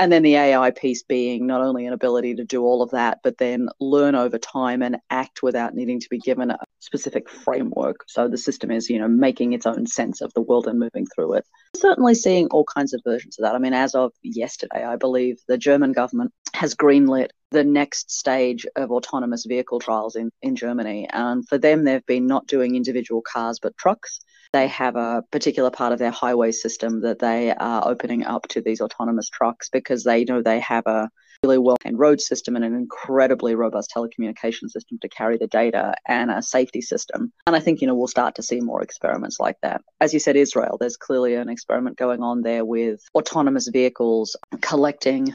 And 0.00 0.10
then 0.10 0.22
the 0.22 0.36
AI 0.36 0.70
piece 0.70 1.02
being 1.02 1.46
not 1.46 1.60
only 1.60 1.84
an 1.84 1.92
ability 1.92 2.34
to 2.36 2.44
do 2.44 2.62
all 2.62 2.80
of 2.80 2.90
that, 2.92 3.18
but 3.22 3.36
then 3.36 3.68
learn 3.80 4.14
over 4.14 4.38
time 4.38 4.80
and 4.80 4.96
act 5.10 5.42
without 5.42 5.74
needing 5.74 6.00
to 6.00 6.08
be 6.08 6.18
given 6.18 6.50
a 6.50 6.58
specific 6.78 7.28
framework. 7.28 8.04
So 8.08 8.26
the 8.26 8.38
system 8.38 8.70
is, 8.70 8.88
you 8.88 8.98
know, 8.98 9.08
making 9.08 9.52
its 9.52 9.66
own 9.66 9.86
sense 9.86 10.22
of 10.22 10.32
the 10.32 10.40
world 10.40 10.66
and 10.68 10.78
moving 10.78 11.06
through 11.14 11.34
it. 11.34 11.44
Certainly 11.76 12.14
seeing 12.14 12.46
all 12.46 12.64
kinds 12.64 12.94
of 12.94 13.02
versions 13.04 13.38
of 13.38 13.42
that. 13.42 13.54
I 13.54 13.58
mean, 13.58 13.74
as 13.74 13.94
of 13.94 14.12
yesterday, 14.22 14.86
I 14.86 14.96
believe 14.96 15.36
the 15.48 15.58
German 15.58 15.92
government 15.92 16.32
has 16.54 16.74
greenlit 16.74 17.28
the 17.50 17.64
next 17.64 18.10
stage 18.10 18.64
of 18.76 18.90
autonomous 18.90 19.44
vehicle 19.44 19.80
trials 19.80 20.16
in, 20.16 20.30
in 20.40 20.56
Germany. 20.56 21.10
And 21.12 21.46
for 21.46 21.58
them, 21.58 21.84
they've 21.84 22.06
been 22.06 22.26
not 22.26 22.46
doing 22.46 22.74
individual 22.74 23.20
cars, 23.20 23.58
but 23.60 23.76
trucks. 23.76 24.20
They 24.52 24.66
have 24.68 24.96
a 24.96 25.22
particular 25.30 25.70
part 25.70 25.92
of 25.92 25.98
their 25.98 26.10
highway 26.10 26.52
system 26.52 27.02
that 27.02 27.20
they 27.20 27.52
are 27.54 27.86
opening 27.86 28.24
up 28.24 28.48
to 28.48 28.60
these 28.60 28.80
autonomous 28.80 29.28
trucks 29.28 29.68
because 29.68 30.04
they 30.04 30.24
know 30.24 30.42
they 30.42 30.60
have 30.60 30.86
a 30.86 31.10
really 31.42 31.58
well 31.58 31.76
and 31.84 31.98
road 31.98 32.20
system 32.20 32.56
and 32.56 32.64
an 32.64 32.74
incredibly 32.74 33.54
robust 33.54 33.92
telecommunication 33.96 34.68
system 34.68 34.98
to 35.00 35.08
carry 35.08 35.38
the 35.38 35.46
data 35.46 35.94
and 36.06 36.30
a 36.30 36.42
safety 36.42 36.82
system. 36.82 37.32
And 37.46 37.56
I 37.56 37.60
think, 37.60 37.80
you 37.80 37.86
know, 37.86 37.94
we'll 37.94 38.08
start 38.08 38.34
to 38.34 38.42
see 38.42 38.60
more 38.60 38.82
experiments 38.82 39.40
like 39.40 39.56
that. 39.62 39.82
As 40.00 40.12
you 40.12 40.20
said, 40.20 40.36
Israel, 40.36 40.76
there's 40.78 40.96
clearly 40.96 41.34
an 41.34 41.48
experiment 41.48 41.96
going 41.96 42.22
on 42.22 42.42
there 42.42 42.64
with 42.64 43.00
autonomous 43.14 43.68
vehicles 43.68 44.36
collecting 44.60 45.34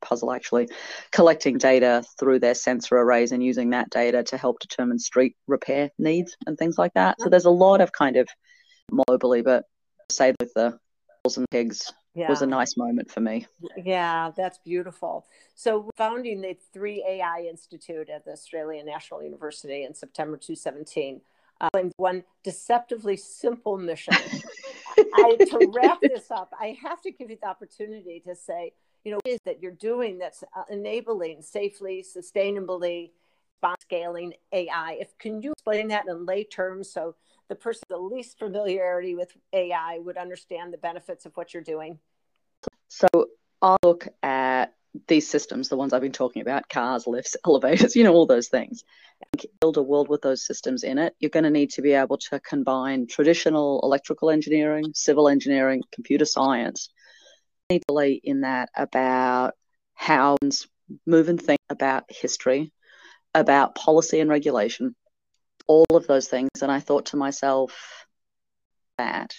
puzzle 0.00 0.32
actually 0.32 0.68
collecting 1.12 1.58
data 1.58 2.02
through 2.18 2.38
their 2.38 2.54
sensor 2.54 2.96
arrays 2.96 3.32
and 3.32 3.42
using 3.42 3.70
that 3.70 3.90
data 3.90 4.22
to 4.22 4.36
help 4.36 4.60
determine 4.60 4.98
street 4.98 5.36
repair 5.46 5.90
needs 5.98 6.36
and 6.46 6.58
things 6.58 6.78
like 6.78 6.92
that. 6.94 7.20
So 7.20 7.28
there's 7.28 7.44
a 7.44 7.50
lot 7.50 7.80
of 7.80 7.92
kind 7.92 8.16
of 8.16 8.28
globally 8.90 9.44
but 9.44 9.64
say 10.10 10.34
with 10.40 10.52
the 10.54 10.78
bulls 11.22 11.36
and 11.36 11.48
pigs 11.50 11.92
yeah. 12.14 12.28
was 12.28 12.42
a 12.42 12.46
nice 12.46 12.76
moment 12.76 13.10
for 13.10 13.20
me. 13.20 13.46
Yeah 13.76 14.30
that's 14.36 14.58
beautiful. 14.58 15.26
So 15.54 15.90
founding 15.96 16.40
the 16.40 16.56
3ai 16.74 17.48
institute 17.48 18.08
at 18.08 18.24
the 18.24 18.32
australian 18.32 18.86
national 18.86 19.22
university 19.22 19.84
in 19.84 19.94
september 19.94 20.36
2017 20.36 21.20
uh, 21.60 21.68
one 21.98 22.24
deceptively 22.42 23.18
simple 23.18 23.76
mission. 23.76 24.14
I, 25.14 25.36
to 25.38 25.72
wrap 25.74 26.00
this 26.02 26.30
up 26.30 26.52
i 26.60 26.76
have 26.82 27.00
to 27.02 27.10
give 27.10 27.30
you 27.30 27.38
the 27.40 27.48
opportunity 27.48 28.20
to 28.26 28.34
say 28.34 28.72
you 29.04 29.12
know, 29.12 29.20
is 29.24 29.38
that 29.44 29.62
you're 29.62 29.72
doing 29.72 30.18
that's 30.18 30.44
uh, 30.56 30.62
enabling 30.70 31.42
safely, 31.42 32.04
sustainably 32.04 33.10
scaling 33.80 34.32
AI. 34.52 34.98
If 35.00 35.16
can 35.18 35.42
you 35.42 35.52
explain 35.52 35.88
that 35.88 36.06
in 36.08 36.24
lay 36.24 36.44
terms 36.44 36.90
so 36.90 37.14
the 37.48 37.54
person 37.54 37.82
the 37.88 37.98
least 37.98 38.38
familiarity 38.38 39.14
with 39.14 39.36
AI 39.52 39.98
would 39.98 40.16
understand 40.16 40.72
the 40.72 40.78
benefits 40.78 41.26
of 41.26 41.36
what 41.36 41.52
you're 41.52 41.62
doing? 41.62 41.98
So 42.88 43.08
I'll 43.60 43.78
look 43.82 44.08
at 44.22 44.74
these 45.06 45.28
systems, 45.28 45.68
the 45.68 45.76
ones 45.76 45.92
I've 45.92 46.00
been 46.02 46.12
talking 46.12 46.42
about, 46.42 46.68
cars, 46.68 47.06
lifts, 47.06 47.36
elevators, 47.46 47.94
you 47.94 48.04
know, 48.04 48.12
all 48.12 48.26
those 48.26 48.48
things. 48.48 48.84
Build 49.60 49.76
a 49.76 49.82
world 49.82 50.08
with 50.08 50.22
those 50.22 50.44
systems 50.46 50.82
in 50.82 50.98
it. 50.98 51.14
You're 51.20 51.30
going 51.30 51.44
to 51.44 51.50
need 51.50 51.70
to 51.72 51.82
be 51.82 51.92
able 51.92 52.18
to 52.18 52.40
combine 52.40 53.06
traditional 53.06 53.80
electrical 53.82 54.30
engineering, 54.30 54.86
civil 54.94 55.28
engineering, 55.28 55.82
computer 55.92 56.24
science, 56.24 56.88
deeply 57.70 58.20
in 58.22 58.42
that 58.42 58.68
about 58.76 59.54
how 59.94 60.36
move 61.06 61.28
and 61.28 61.40
think 61.40 61.60
about 61.70 62.04
history, 62.08 62.72
about 63.34 63.74
policy 63.74 64.20
and 64.20 64.28
regulation, 64.28 64.94
all 65.66 65.86
of 65.94 66.06
those 66.06 66.28
things. 66.28 66.50
And 66.60 66.70
I 66.70 66.80
thought 66.80 67.06
to 67.06 67.16
myself 67.16 68.06
that 68.98 69.34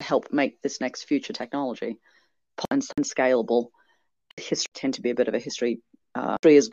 help 0.00 0.32
make 0.32 0.60
this 0.60 0.80
next 0.80 1.04
future 1.04 1.32
technology 1.32 1.96
and 2.70 2.82
scalable. 3.06 3.68
History 4.36 4.70
tend 4.74 4.94
to 4.94 5.02
be 5.02 5.10
a 5.10 5.14
bit 5.14 5.28
of 5.28 5.34
a 5.34 5.38
history. 5.38 5.80
Uh, 6.14 6.36
history 6.42 6.56
is 6.56 6.68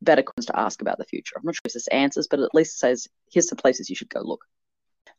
better 0.00 0.22
questions 0.22 0.46
to 0.46 0.58
ask 0.58 0.80
about 0.80 0.98
the 0.98 1.04
future. 1.04 1.34
I'm 1.36 1.42
not 1.44 1.54
sure 1.54 1.62
if 1.64 1.72
this 1.72 1.88
answers, 1.88 2.28
but 2.30 2.40
at 2.40 2.54
least 2.54 2.78
says 2.78 3.08
here's 3.32 3.46
the 3.46 3.56
places 3.56 3.90
you 3.90 3.96
should 3.96 4.10
go 4.10 4.20
look. 4.20 4.44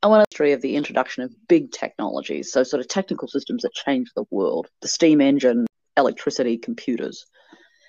I 0.04 0.08
want 0.08 0.22
a 0.22 0.26
history 0.30 0.52
of 0.52 0.62
the 0.62 0.76
introduction 0.76 1.24
of 1.24 1.34
big 1.48 1.72
technologies, 1.72 2.52
so 2.52 2.62
sort 2.62 2.82
of 2.82 2.88
technical 2.88 3.28
systems 3.28 3.64
that 3.64 3.74
change 3.74 4.12
the 4.16 4.26
world. 4.30 4.68
The 4.82 4.88
steam 4.88 5.22
engine, 5.22 5.66
electricity, 5.98 6.60
computers. 6.60 7.26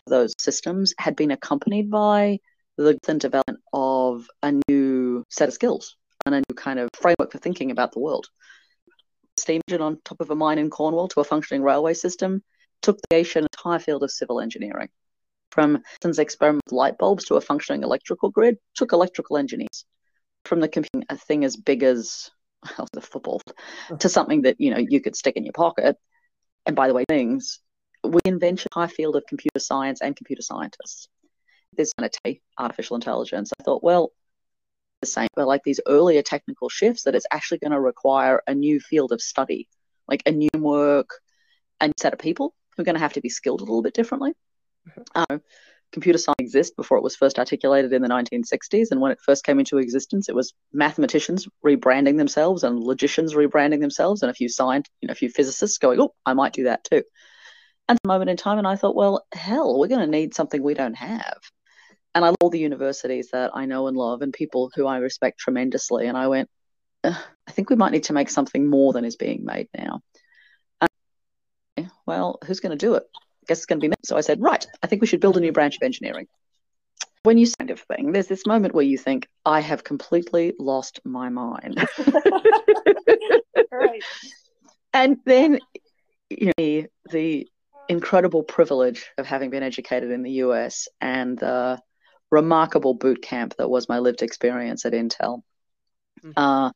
Those 0.07 0.35
systems 0.38 0.94
had 0.99 1.16
been 1.16 1.31
accompanied 1.31 1.90
by 1.90 2.38
the 2.79 2.94
development 2.94 3.61
of 3.75 4.27
a 4.42 4.55
new 4.68 5.23
set 5.29 5.49
of 5.49 5.55
skills 5.55 5.97
and 6.25 6.35
a 6.35 6.38
new 6.38 6.55
kind 6.57 6.79
of 6.79 6.88
framework 6.94 7.31
for 7.31 7.38
thinking 7.38 7.71
about 7.71 7.92
the 7.92 8.01
world. 8.01 8.27
Steam 9.37 9.61
engine 9.68 9.83
on 9.83 9.99
top 10.03 10.21
of 10.23 10.31
a 10.31 10.35
mine 10.35 10.59
in 10.59 10.71
Cornwall 10.71 11.09
to 11.09 11.21
a 11.21 11.25
functioning 11.25 11.62
railway 11.62 11.92
system 11.92 12.42
took 12.81 12.99
the 13.11 13.18
entire 13.18 13.79
field 13.79 14.03
of 14.03 14.11
civil 14.11 14.40
engineering. 14.40 14.88
From 15.51 15.83
Edison's 15.97 16.18
experiment 16.18 16.62
with 16.66 16.73
light 16.73 16.97
bulbs 16.97 17.27
to 17.27 17.35
a 17.35 17.40
functioning 17.42 17.83
electrical 17.83 18.31
grid 18.31 18.57
took 18.75 18.92
electrical 18.92 19.37
engineers 19.37 19.85
from 20.48 20.61
the 20.61 20.68
computing 20.68 21.04
a 21.08 21.16
thing 21.16 21.44
as 21.44 21.56
big 21.56 21.82
as 21.82 22.30
the 22.92 23.00
football 23.00 23.40
to 24.00 24.08
something 24.08 24.42
that 24.42 24.56
you 24.58 24.72
know 24.72 24.78
you 24.78 25.00
could 25.00 25.14
stick 25.14 25.37
in 25.37 25.44
your 25.44 25.52
pocket. 25.52 25.96
And 26.66 26.74
by 26.74 26.88
the 26.88 26.94
way, 26.94 27.04
things 27.08 27.61
we 28.04 28.20
invented 28.24 28.66
a 28.74 28.80
high 28.80 28.87
field 28.87 29.16
of 29.16 29.24
computer 29.28 29.58
science 29.58 30.00
and 30.00 30.16
computer 30.16 30.42
scientists. 30.42 31.08
There's 31.74 31.92
going 31.92 32.11
to 32.11 32.18
of 32.24 32.40
artificial 32.58 32.96
intelligence. 32.96 33.52
I 33.58 33.62
thought, 33.62 33.82
well, 33.82 34.12
the 35.00 35.06
same, 35.06 35.28
but 35.34 35.46
like 35.46 35.62
these 35.64 35.80
earlier 35.87 36.22
technical 36.22 36.68
shifts, 36.68 37.04
that 37.04 37.14
it's 37.14 37.26
actually 37.30 37.58
going 37.58 37.72
to 37.72 37.80
require 37.80 38.42
a 38.46 38.54
new 38.54 38.80
field 38.80 39.12
of 39.12 39.20
study, 39.20 39.68
like 40.08 40.22
a 40.26 40.32
new 40.32 40.48
work, 40.54 41.11
a 41.80 41.92
set 41.98 42.12
of 42.12 42.18
people 42.18 42.54
who 42.76 42.82
are 42.82 42.84
going 42.84 42.96
to 42.96 43.00
have 43.00 43.12
to 43.12 43.20
be 43.20 43.28
skilled 43.28 43.61
a 43.61 43.64
little 43.64 43.82
bit 43.82 43.94
differently. 43.94 44.32
Mm-hmm. 44.88 45.02
Uh, 45.14 45.38
computer 45.92 46.18
science 46.18 46.37
exists 46.38 46.74
before 46.74 46.98
it 46.98 47.05
was 47.05 47.16
first 47.16 47.38
articulated 47.38 47.92
in 47.92 48.03
the 48.03 48.09
1960s. 48.09 48.90
And 48.90 49.01
when 49.01 49.12
it 49.12 49.20
first 49.24 49.44
came 49.44 49.59
into 49.59 49.79
existence, 49.79 50.29
it 50.29 50.35
was 50.35 50.55
mathematicians 50.72 51.48
rebranding 51.64 52.18
themselves 52.18 52.64
and 52.64 52.79
logicians 52.79 53.35
rebranding 53.35 53.81
themselves, 53.81 54.22
and 54.22 54.31
a 54.31 54.35
few 54.35 54.48
science, 54.48 54.88
you 55.01 55.09
know, 55.09 55.12
a 55.12 55.14
few 55.14 55.31
physicists 55.31 55.79
going, 55.79 56.01
"Oh, 56.01 56.14
I 56.27 56.35
might 56.35 56.53
do 56.53 56.64
that 56.64 56.85
too." 56.85 57.03
And 57.88 57.98
a 58.05 58.07
moment 58.07 58.29
in 58.29 58.37
time, 58.37 58.59
and 58.59 58.66
I 58.66 58.77
thought, 58.77 58.94
well, 58.94 59.27
hell, 59.33 59.79
we're 59.79 59.88
going 59.88 60.03
to 60.03 60.07
need 60.07 60.35
something 60.35 60.62
we 60.62 60.74
don't 60.74 60.94
have. 60.94 61.38
And 62.14 62.22
I 62.24 62.29
love 62.29 62.37
all 62.40 62.51
the 62.51 62.59
universities 62.59 63.31
that 63.33 63.53
I 63.55 63.64
know 63.64 63.87
and 63.87 63.96
love, 63.96 64.20
and 64.20 64.33
people 64.33 64.70
who 64.74 64.87
I 64.87 64.98
respect 64.98 65.38
tremendously. 65.38 66.07
And 66.07 66.16
I 66.16 66.27
went, 66.29 66.51
I 67.03 67.16
think 67.48 67.70
we 67.70 67.77
might 67.77 67.92
need 67.92 68.05
to 68.05 68.12
make 68.12 68.29
something 68.29 68.68
more 68.68 68.92
than 68.92 69.07
is 69.07 69.16
being 69.16 69.44
made 69.44 69.68
now. 69.77 70.01
And, 71.77 71.90
well, 72.07 72.38
who's 72.44 72.61
going 72.61 72.77
to 72.77 72.87
do 72.87 72.94
it? 72.94 73.05
Guess 73.48 73.58
it's 73.58 73.66
going 73.66 73.80
to 73.80 73.84
be 73.84 73.88
me. 73.88 73.96
So 74.04 74.16
I 74.16 74.20
said, 74.20 74.40
right, 74.40 74.64
I 74.82 74.87
think 74.87 75.00
we 75.00 75.08
should 75.08 75.20
build 75.20 75.37
a 75.37 75.40
new 75.40 75.52
branch 75.52 75.76
of 75.76 75.82
engineering. 75.82 76.26
When 77.24 77.37
you 77.38 77.48
kind 77.58 77.70
of 77.70 77.80
thing, 77.80 78.12
there's 78.12 78.28
this 78.28 78.46
moment 78.46 78.74
where 78.74 78.84
you 78.84 78.96
think, 78.96 79.26
I 79.44 79.61
have 79.61 79.82
completely 79.82 80.54
lost 80.58 81.00
my 81.04 81.28
mind. 81.28 81.84
right. 83.72 84.02
And 84.92 85.18
then 85.24 85.58
you 86.30 86.52
know, 86.58 86.84
the, 87.11 87.46
incredible 87.88 88.42
privilege 88.42 89.06
of 89.16 89.26
having 89.26 89.50
been 89.50 89.62
educated 89.62 90.11
in 90.11 90.22
the 90.22 90.32
US 90.32 90.88
and 91.00 91.38
the 91.38 91.80
remarkable 92.30 92.94
boot 92.94 93.22
camp 93.22 93.54
that 93.56 93.70
was 93.70 93.88
my 93.88 93.98
lived 93.98 94.22
experience 94.22 94.84
at 94.84 94.92
Intel 94.92 95.42
mm-hmm. 96.22 96.32
uh, 96.37 96.70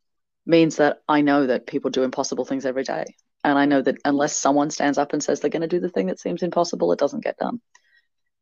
means 0.46 0.76
that 0.76 1.02
I 1.06 1.20
know 1.20 1.46
that 1.46 1.66
people 1.66 1.90
do 1.90 2.02
impossible 2.02 2.46
things 2.46 2.64
every 2.64 2.85
day. 2.85 3.14
And 3.44 3.59
I 3.59 3.64
know 3.64 3.83
that 3.83 3.98
unless 4.05 4.37
someone 4.37 4.70
stands 4.70 4.98
up 4.98 5.12
and 5.12 5.22
says 5.22 5.40
they're 5.40 5.50
going 5.50 5.62
to 5.62 5.68
do 5.68 5.81
the 5.81 5.88
thing 5.88 6.07
that 6.07 6.20
seems 6.20 6.42
impossible, 6.42 6.92
it 6.92 6.98
doesn't 6.98 7.24
get 7.24 7.38
done. 7.38 7.61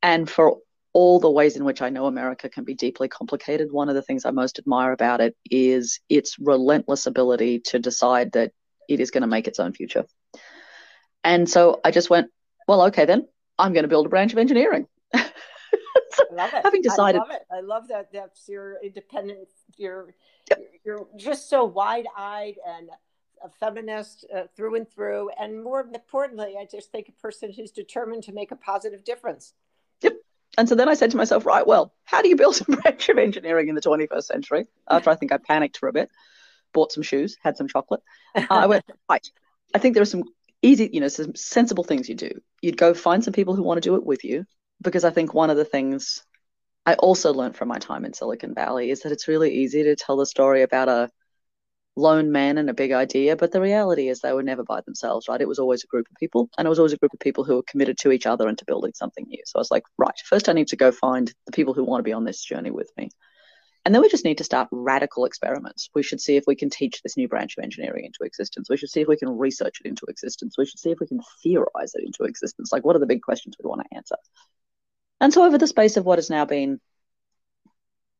And 0.02 0.28
for 0.28 0.58
all 0.92 1.20
the 1.20 1.30
ways 1.30 1.56
in 1.56 1.64
which 1.64 1.82
I 1.82 1.88
know 1.90 2.06
America 2.06 2.48
can 2.48 2.64
be 2.64 2.74
deeply 2.74 3.08
complicated, 3.08 3.70
one 3.70 3.88
of 3.88 3.94
the 3.94 4.02
things 4.02 4.24
I 4.24 4.30
most 4.30 4.58
admire 4.58 4.92
about 4.92 5.20
it 5.20 5.36
is 5.50 6.00
its 6.08 6.36
relentless 6.38 7.06
ability 7.06 7.60
to 7.66 7.78
decide 7.78 8.32
that 8.32 8.52
it 8.88 9.00
is 9.00 9.10
going 9.10 9.22
to 9.22 9.28
make 9.28 9.46
its 9.46 9.60
own 9.60 9.72
future. 9.72 10.04
And 11.22 11.48
so 11.48 11.80
I 11.84 11.90
just 11.90 12.10
went, 12.10 12.28
well, 12.66 12.82
okay, 12.86 13.04
then 13.04 13.26
I'm 13.58 13.72
going 13.72 13.84
to 13.84 13.88
build 13.88 14.06
a 14.06 14.08
branch 14.08 14.32
of 14.32 14.38
engineering. 14.38 14.86
so 15.14 15.20
I 15.20 16.34
love 16.34 16.54
it. 16.54 16.64
Having 16.64 16.82
decided, 16.82 17.20
I 17.20 17.24
love 17.24 17.30
it. 17.30 17.42
I 17.52 17.60
love 17.60 17.88
that. 17.88 18.12
That's 18.12 18.48
your 18.48 18.78
independence. 18.82 19.50
You're 19.76 20.14
yep. 20.48 20.60
you're 20.84 21.06
just 21.16 21.48
so 21.48 21.64
wide 21.64 22.06
eyed 22.16 22.56
and 22.66 22.90
a 23.42 23.48
feminist 23.48 24.24
uh, 24.34 24.42
through 24.56 24.76
and 24.76 24.90
through, 24.90 25.30
and 25.38 25.62
more 25.62 25.80
importantly, 25.80 26.54
I 26.58 26.66
just 26.70 26.92
think 26.92 27.08
a 27.08 27.22
person 27.22 27.52
who's 27.52 27.70
determined 27.70 28.24
to 28.24 28.32
make 28.32 28.50
a 28.50 28.56
positive 28.56 29.04
difference. 29.04 29.54
Yep. 30.02 30.14
And 30.58 30.68
so 30.68 30.74
then 30.74 30.88
I 30.88 30.94
said 30.94 31.10
to 31.12 31.16
myself, 31.16 31.46
right, 31.46 31.66
well, 31.66 31.94
how 32.04 32.22
do 32.22 32.28
you 32.28 32.36
build 32.36 32.60
a 32.68 32.76
branch 32.76 33.08
of 33.08 33.18
engineering 33.18 33.68
in 33.68 33.74
the 33.74 33.80
21st 33.80 34.24
century? 34.24 34.66
After 34.88 35.10
I 35.10 35.14
think 35.16 35.32
I 35.32 35.38
panicked 35.38 35.78
for 35.78 35.88
a 35.88 35.92
bit, 35.92 36.10
bought 36.72 36.92
some 36.92 37.02
shoes, 37.02 37.36
had 37.42 37.56
some 37.56 37.68
chocolate. 37.68 38.02
Uh, 38.34 38.46
I 38.50 38.66
went, 38.66 38.84
right, 39.08 39.26
I 39.74 39.78
think 39.78 39.94
there 39.94 40.02
are 40.02 40.06
some 40.06 40.24
easy, 40.62 40.90
you 40.92 41.00
know, 41.00 41.08
some 41.08 41.34
sensible 41.34 41.84
things 41.84 42.08
you 42.08 42.14
do. 42.14 42.30
You'd 42.60 42.76
go 42.76 42.94
find 42.94 43.24
some 43.24 43.32
people 43.32 43.54
who 43.54 43.62
want 43.62 43.82
to 43.82 43.88
do 43.88 43.94
it 43.94 44.04
with 44.04 44.24
you, 44.24 44.44
because 44.82 45.04
I 45.04 45.10
think 45.10 45.34
one 45.34 45.50
of 45.50 45.56
the 45.56 45.64
things 45.64 46.22
I 46.86 46.94
also 46.94 47.32
learned 47.32 47.56
from 47.56 47.68
my 47.68 47.78
time 47.78 48.04
in 48.04 48.12
Silicon 48.12 48.54
Valley 48.54 48.90
is 48.90 49.00
that 49.00 49.12
it's 49.12 49.28
really 49.28 49.52
easy 49.52 49.82
to 49.84 49.96
tell 49.96 50.16
the 50.16 50.26
story 50.26 50.62
about 50.62 50.88
a 50.88 51.10
lone 51.96 52.32
man 52.32 52.58
and 52.58 52.70
a 52.70 52.74
big 52.74 52.92
idea, 52.92 53.36
but 53.36 53.52
the 53.52 53.60
reality 53.60 54.08
is 54.08 54.20
they 54.20 54.32
were 54.32 54.42
never 54.42 54.62
by 54.62 54.80
themselves, 54.82 55.28
right? 55.28 55.40
It 55.40 55.48
was 55.48 55.58
always 55.58 55.84
a 55.84 55.88
group 55.88 56.06
of 56.10 56.16
people, 56.16 56.48
and 56.56 56.66
it 56.66 56.68
was 56.68 56.78
always 56.78 56.92
a 56.92 56.98
group 56.98 57.12
of 57.12 57.20
people 57.20 57.44
who 57.44 57.56
were 57.56 57.62
committed 57.64 57.98
to 57.98 58.12
each 58.12 58.26
other 58.26 58.48
and 58.48 58.56
to 58.58 58.64
building 58.64 58.92
something 58.94 59.26
new. 59.28 59.42
So 59.46 59.58
I 59.58 59.60
was 59.60 59.70
like, 59.70 59.84
right, 59.98 60.14
first 60.24 60.48
I 60.48 60.52
need 60.52 60.68
to 60.68 60.76
go 60.76 60.92
find 60.92 61.32
the 61.46 61.52
people 61.52 61.74
who 61.74 61.84
want 61.84 62.00
to 62.00 62.04
be 62.04 62.12
on 62.12 62.24
this 62.24 62.42
journey 62.42 62.70
with 62.70 62.90
me. 62.96 63.10
And 63.84 63.94
then 63.94 64.02
we 64.02 64.10
just 64.10 64.26
need 64.26 64.38
to 64.38 64.44
start 64.44 64.68
radical 64.70 65.24
experiments. 65.24 65.88
We 65.94 66.02
should 66.02 66.20
see 66.20 66.36
if 66.36 66.44
we 66.46 66.54
can 66.54 66.68
teach 66.68 67.00
this 67.02 67.16
new 67.16 67.28
branch 67.28 67.56
of 67.56 67.64
engineering 67.64 68.04
into 68.04 68.24
existence. 68.24 68.68
We 68.68 68.76
should 68.76 68.90
see 68.90 69.00
if 69.00 69.08
we 69.08 69.16
can 69.16 69.30
research 69.30 69.80
it 69.82 69.88
into 69.88 70.04
existence. 70.06 70.56
We 70.58 70.66
should 70.66 70.80
see 70.80 70.90
if 70.90 71.00
we 71.00 71.06
can 71.06 71.20
theorize 71.42 71.94
it 71.94 72.04
into 72.04 72.24
existence. 72.24 72.72
Like, 72.72 72.84
what 72.84 72.94
are 72.94 72.98
the 72.98 73.06
big 73.06 73.22
questions 73.22 73.56
we 73.58 73.68
want 73.68 73.82
to 73.82 73.96
answer? 73.96 74.16
And 75.18 75.32
so, 75.32 75.44
over 75.44 75.56
the 75.56 75.66
space 75.66 75.96
of 75.96 76.04
what 76.04 76.18
has 76.18 76.28
now 76.28 76.44
been 76.44 76.78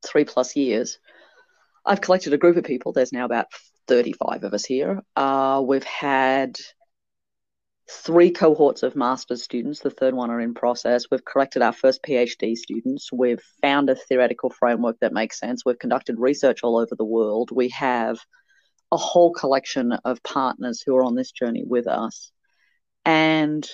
three 0.03 0.25
plus 0.25 0.55
years, 0.55 0.97
I've 1.85 2.01
collected 2.01 2.33
a 2.33 2.37
group 2.37 2.57
of 2.57 2.63
people. 2.63 2.91
There's 2.91 3.13
now 3.13 3.25
about 3.25 3.47
35 3.87 4.43
of 4.43 4.53
us 4.53 4.65
here. 4.65 5.01
Uh, 5.15 5.61
we've 5.65 5.83
had 5.83 6.57
three 7.89 8.31
cohorts 8.31 8.83
of 8.83 8.95
master's 8.95 9.43
students. 9.43 9.79
The 9.79 9.89
third 9.89 10.13
one 10.13 10.29
are 10.29 10.39
in 10.39 10.53
process. 10.53 11.05
We've 11.11 11.25
collected 11.25 11.61
our 11.61 11.73
first 11.73 12.01
PhD 12.03 12.55
students. 12.55 13.11
We've 13.11 13.41
found 13.61 13.89
a 13.89 13.95
theoretical 13.95 14.49
framework 14.49 14.97
that 15.01 15.13
makes 15.13 15.39
sense. 15.39 15.63
We've 15.65 15.79
conducted 15.79 16.19
research 16.19 16.59
all 16.63 16.77
over 16.77 16.95
the 16.95 17.05
world. 17.05 17.51
We 17.51 17.69
have 17.69 18.19
a 18.91 18.97
whole 18.97 19.33
collection 19.33 19.93
of 19.93 20.23
partners 20.23 20.81
who 20.85 20.95
are 20.95 21.03
on 21.03 21.15
this 21.15 21.31
journey 21.31 21.63
with 21.65 21.87
us. 21.87 22.31
And 23.05 23.67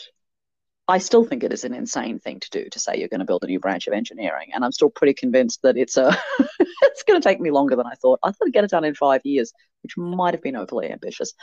I 0.88 1.00
still 1.00 1.26
think 1.26 1.44
it 1.44 1.52
is 1.52 1.66
an 1.66 1.74
insane 1.74 2.20
thing 2.20 2.40
to 2.40 2.50
do 2.50 2.70
to 2.70 2.80
say 2.80 2.98
you're 2.98 3.10
going 3.10 3.20
to 3.20 3.26
build 3.26 3.44
a 3.44 3.48
new 3.48 3.60
branch 3.60 3.88
of 3.88 3.94
engineering. 3.94 4.50
And 4.54 4.64
I'm 4.64 4.72
still 4.72 4.90
pretty 4.90 5.14
convinced 5.14 5.62
that 5.64 5.78
it's 5.78 5.98
a 5.98 6.18
it's 6.98 7.04
going 7.04 7.22
to 7.22 7.28
take 7.28 7.40
me 7.40 7.52
longer 7.52 7.76
than 7.76 7.86
I 7.86 7.94
thought. 7.94 8.20
I 8.24 8.32
thought 8.32 8.48
I'd 8.48 8.54
get 8.54 8.64
it 8.64 8.72
done 8.72 8.84
in 8.84 8.96
five 8.96 9.22
years, 9.24 9.54
which 9.84 9.96
might 9.98 10.34
have 10.34 10.42
been 10.42 10.56
overly 10.56 10.90
ambitious. 10.90 11.34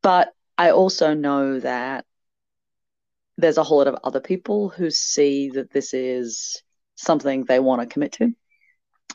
But 0.00 0.32
I 0.56 0.70
also 0.70 1.12
know 1.12 1.58
that 1.58 2.04
there's 3.36 3.58
a 3.58 3.64
whole 3.64 3.78
lot 3.78 3.88
of 3.88 3.98
other 4.04 4.20
people 4.20 4.68
who 4.68 4.90
see 4.90 5.50
that 5.50 5.72
this 5.72 5.92
is 5.92 6.62
something 6.94 7.44
they 7.44 7.58
want 7.58 7.82
to 7.82 7.92
commit 7.92 8.12
to, 8.12 8.32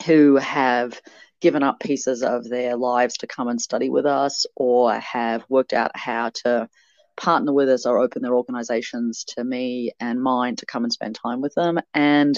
who 0.05 0.35
have 0.35 0.99
given 1.39 1.63
up 1.63 1.79
pieces 1.79 2.21
of 2.21 2.47
their 2.47 2.75
lives 2.75 3.17
to 3.19 3.27
come 3.27 3.47
and 3.47 3.61
study 3.61 3.89
with 3.89 4.05
us 4.05 4.45
or 4.57 4.93
have 4.95 5.45
worked 5.47 5.71
out 5.71 5.91
how 5.95 6.31
to 6.43 6.67
partner 7.15 7.53
with 7.53 7.69
us 7.69 7.85
or 7.85 7.97
open 7.97 8.21
their 8.21 8.35
organizations 8.35 9.23
to 9.23 9.43
me 9.43 9.93
and 10.01 10.21
mine 10.21 10.57
to 10.57 10.65
come 10.65 10.83
and 10.83 10.91
spend 10.91 11.15
time 11.15 11.39
with 11.39 11.53
them. 11.55 11.79
And 11.93 12.35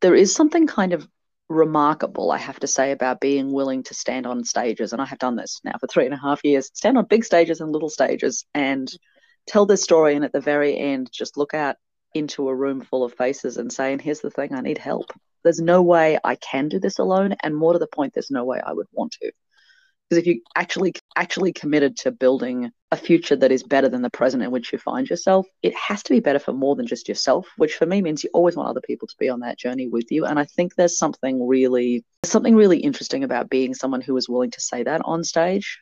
there 0.00 0.16
is 0.16 0.34
something 0.34 0.66
kind 0.66 0.92
of 0.92 1.06
remarkable, 1.48 2.30
I 2.30 2.38
have 2.38 2.60
to 2.60 2.66
say, 2.66 2.92
about 2.92 3.20
being 3.20 3.52
willing 3.52 3.82
to 3.84 3.94
stand 3.94 4.26
on 4.26 4.44
stages. 4.44 4.92
And 4.92 5.02
I 5.02 5.06
have 5.06 5.18
done 5.18 5.36
this 5.36 5.60
now 5.64 5.72
for 5.78 5.86
three 5.86 6.04
and 6.04 6.14
a 6.14 6.18
half 6.18 6.44
years 6.44 6.70
stand 6.74 6.98
on 6.98 7.06
big 7.06 7.24
stages 7.24 7.60
and 7.60 7.72
little 7.72 7.90
stages 7.90 8.44
and 8.54 8.90
tell 9.46 9.66
this 9.66 9.82
story. 9.82 10.14
And 10.14 10.24
at 10.24 10.32
the 10.32 10.40
very 10.40 10.78
end, 10.78 11.10
just 11.12 11.36
look 11.36 11.54
out 11.54 11.76
into 12.14 12.48
a 12.48 12.54
room 12.54 12.80
full 12.80 13.04
of 13.04 13.14
faces 13.14 13.56
and 13.56 13.72
say, 13.72 13.92
and 13.92 14.00
here's 14.00 14.20
the 14.20 14.30
thing, 14.30 14.54
I 14.54 14.60
need 14.60 14.78
help. 14.78 15.06
There's 15.44 15.60
no 15.60 15.82
way 15.82 16.18
I 16.22 16.36
can 16.36 16.68
do 16.68 16.78
this 16.78 16.98
alone. 16.98 17.34
And 17.42 17.56
more 17.56 17.72
to 17.72 17.78
the 17.78 17.86
point, 17.86 18.14
there's 18.14 18.30
no 18.30 18.44
way 18.44 18.60
I 18.64 18.72
would 18.72 18.86
want 18.92 19.12
to. 19.22 19.32
Because 20.08 20.20
if 20.20 20.26
you 20.26 20.42
actually 20.54 20.94
actually 21.16 21.52
committed 21.52 21.96
to 21.98 22.12
building 22.12 22.70
a 22.92 22.96
future 22.96 23.34
that 23.34 23.50
is 23.50 23.62
better 23.62 23.88
than 23.88 24.02
the 24.02 24.10
present 24.10 24.42
in 24.42 24.50
which 24.50 24.70
you 24.70 24.78
find 24.78 25.08
yourself, 25.08 25.46
it 25.62 25.74
has 25.74 26.02
to 26.02 26.12
be 26.12 26.20
better 26.20 26.38
for 26.38 26.52
more 26.52 26.76
than 26.76 26.86
just 26.86 27.08
yourself, 27.08 27.48
which 27.56 27.74
for 27.74 27.86
me 27.86 28.02
means 28.02 28.22
you 28.22 28.30
always 28.34 28.54
want 28.54 28.68
other 28.68 28.82
people 28.82 29.08
to 29.08 29.16
be 29.18 29.30
on 29.30 29.40
that 29.40 29.58
journey 29.58 29.88
with 29.88 30.12
you. 30.12 30.26
And 30.26 30.38
I 30.38 30.44
think 30.44 30.74
there's 30.74 30.98
something 30.98 31.48
really 31.48 32.04
something 32.24 32.54
really 32.54 32.78
interesting 32.78 33.24
about 33.24 33.50
being 33.50 33.74
someone 33.74 34.02
who 34.02 34.16
is 34.16 34.28
willing 34.28 34.50
to 34.52 34.60
say 34.60 34.82
that 34.82 35.00
on 35.04 35.24
stage. 35.24 35.80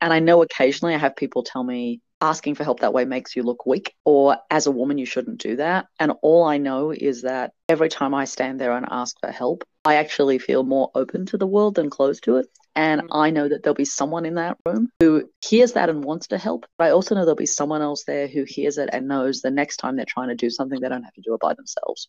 And 0.00 0.12
I 0.12 0.18
know 0.18 0.42
occasionally 0.42 0.94
I 0.94 0.98
have 0.98 1.16
people 1.16 1.44
tell 1.44 1.62
me, 1.62 2.00
asking 2.20 2.56
for 2.56 2.64
help 2.64 2.80
that 2.80 2.92
way 2.92 3.04
makes 3.04 3.36
you 3.36 3.44
look 3.44 3.64
weak, 3.64 3.94
or 4.04 4.36
as 4.50 4.66
a 4.66 4.72
woman, 4.72 4.98
you 4.98 5.06
shouldn't 5.06 5.40
do 5.40 5.56
that. 5.56 5.86
And 6.00 6.12
all 6.22 6.44
I 6.44 6.58
know 6.58 6.90
is 6.90 7.22
that 7.22 7.52
every 7.68 7.88
time 7.88 8.14
I 8.14 8.24
stand 8.24 8.60
there 8.60 8.72
and 8.72 8.86
ask 8.90 9.16
for 9.20 9.30
help, 9.30 9.62
I 9.84 9.94
actually 9.94 10.38
feel 10.38 10.64
more 10.64 10.90
open 10.94 11.26
to 11.26 11.38
the 11.38 11.46
world 11.46 11.76
than 11.76 11.88
closed 11.88 12.24
to 12.24 12.36
it. 12.38 12.46
And 12.78 13.02
mm. 13.02 13.08
I 13.10 13.30
know 13.30 13.48
that 13.48 13.64
there'll 13.64 13.74
be 13.74 13.84
someone 13.84 14.24
in 14.24 14.36
that 14.36 14.56
room 14.64 14.88
who 15.00 15.28
hears 15.44 15.72
that 15.72 15.90
and 15.90 16.04
wants 16.04 16.28
to 16.28 16.38
help. 16.38 16.64
But 16.78 16.84
I 16.84 16.90
also 16.90 17.16
know 17.16 17.22
there'll 17.22 17.34
be 17.34 17.44
someone 17.44 17.82
else 17.82 18.04
there 18.04 18.28
who 18.28 18.44
hears 18.44 18.78
it 18.78 18.88
and 18.92 19.08
knows 19.08 19.42
the 19.42 19.50
next 19.50 19.78
time 19.78 19.96
they're 19.96 20.06
trying 20.06 20.28
to 20.28 20.36
do 20.36 20.48
something, 20.48 20.80
they 20.80 20.88
don't 20.88 21.02
have 21.02 21.14
to 21.14 21.20
do 21.20 21.34
it 21.34 21.40
by 21.40 21.54
themselves. 21.54 22.08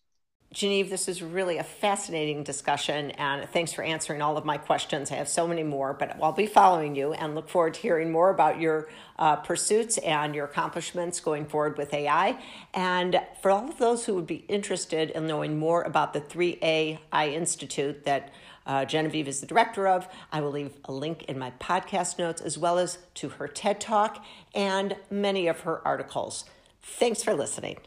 Genevieve, 0.52 0.90
this 0.90 1.06
is 1.06 1.22
really 1.22 1.58
a 1.58 1.62
fascinating 1.62 2.42
discussion, 2.42 3.12
and 3.12 3.48
thanks 3.50 3.72
for 3.72 3.84
answering 3.84 4.20
all 4.20 4.36
of 4.36 4.44
my 4.44 4.58
questions. 4.58 5.12
I 5.12 5.14
have 5.14 5.28
so 5.28 5.46
many 5.46 5.62
more, 5.62 5.94
but 5.94 6.16
I'll 6.20 6.32
be 6.32 6.46
following 6.46 6.96
you 6.96 7.12
and 7.12 7.36
look 7.36 7.48
forward 7.48 7.74
to 7.74 7.80
hearing 7.80 8.10
more 8.10 8.30
about 8.30 8.60
your 8.60 8.88
uh, 9.16 9.36
pursuits 9.36 9.96
and 9.98 10.34
your 10.34 10.46
accomplishments 10.46 11.20
going 11.20 11.46
forward 11.46 11.78
with 11.78 11.94
AI. 11.94 12.36
And 12.74 13.20
for 13.42 13.52
all 13.52 13.68
of 13.68 13.78
those 13.78 14.06
who 14.06 14.16
would 14.16 14.26
be 14.26 14.44
interested 14.48 15.10
in 15.10 15.28
knowing 15.28 15.56
more 15.56 15.82
about 15.82 16.14
the 16.14 16.20
3AI 16.20 16.98
Institute 17.32 18.04
that 18.06 18.32
uh, 18.70 18.84
Genevieve 18.84 19.26
is 19.26 19.40
the 19.40 19.48
director 19.48 19.88
of. 19.88 20.06
I 20.30 20.40
will 20.40 20.52
leave 20.52 20.74
a 20.84 20.92
link 20.92 21.24
in 21.24 21.36
my 21.36 21.50
podcast 21.58 22.20
notes 22.20 22.40
as 22.40 22.56
well 22.56 22.78
as 22.78 22.98
to 23.14 23.30
her 23.30 23.48
TED 23.48 23.80
Talk 23.80 24.24
and 24.54 24.94
many 25.10 25.48
of 25.48 25.62
her 25.62 25.84
articles. 25.84 26.44
Thanks 26.80 27.24
for 27.24 27.34
listening. 27.34 27.78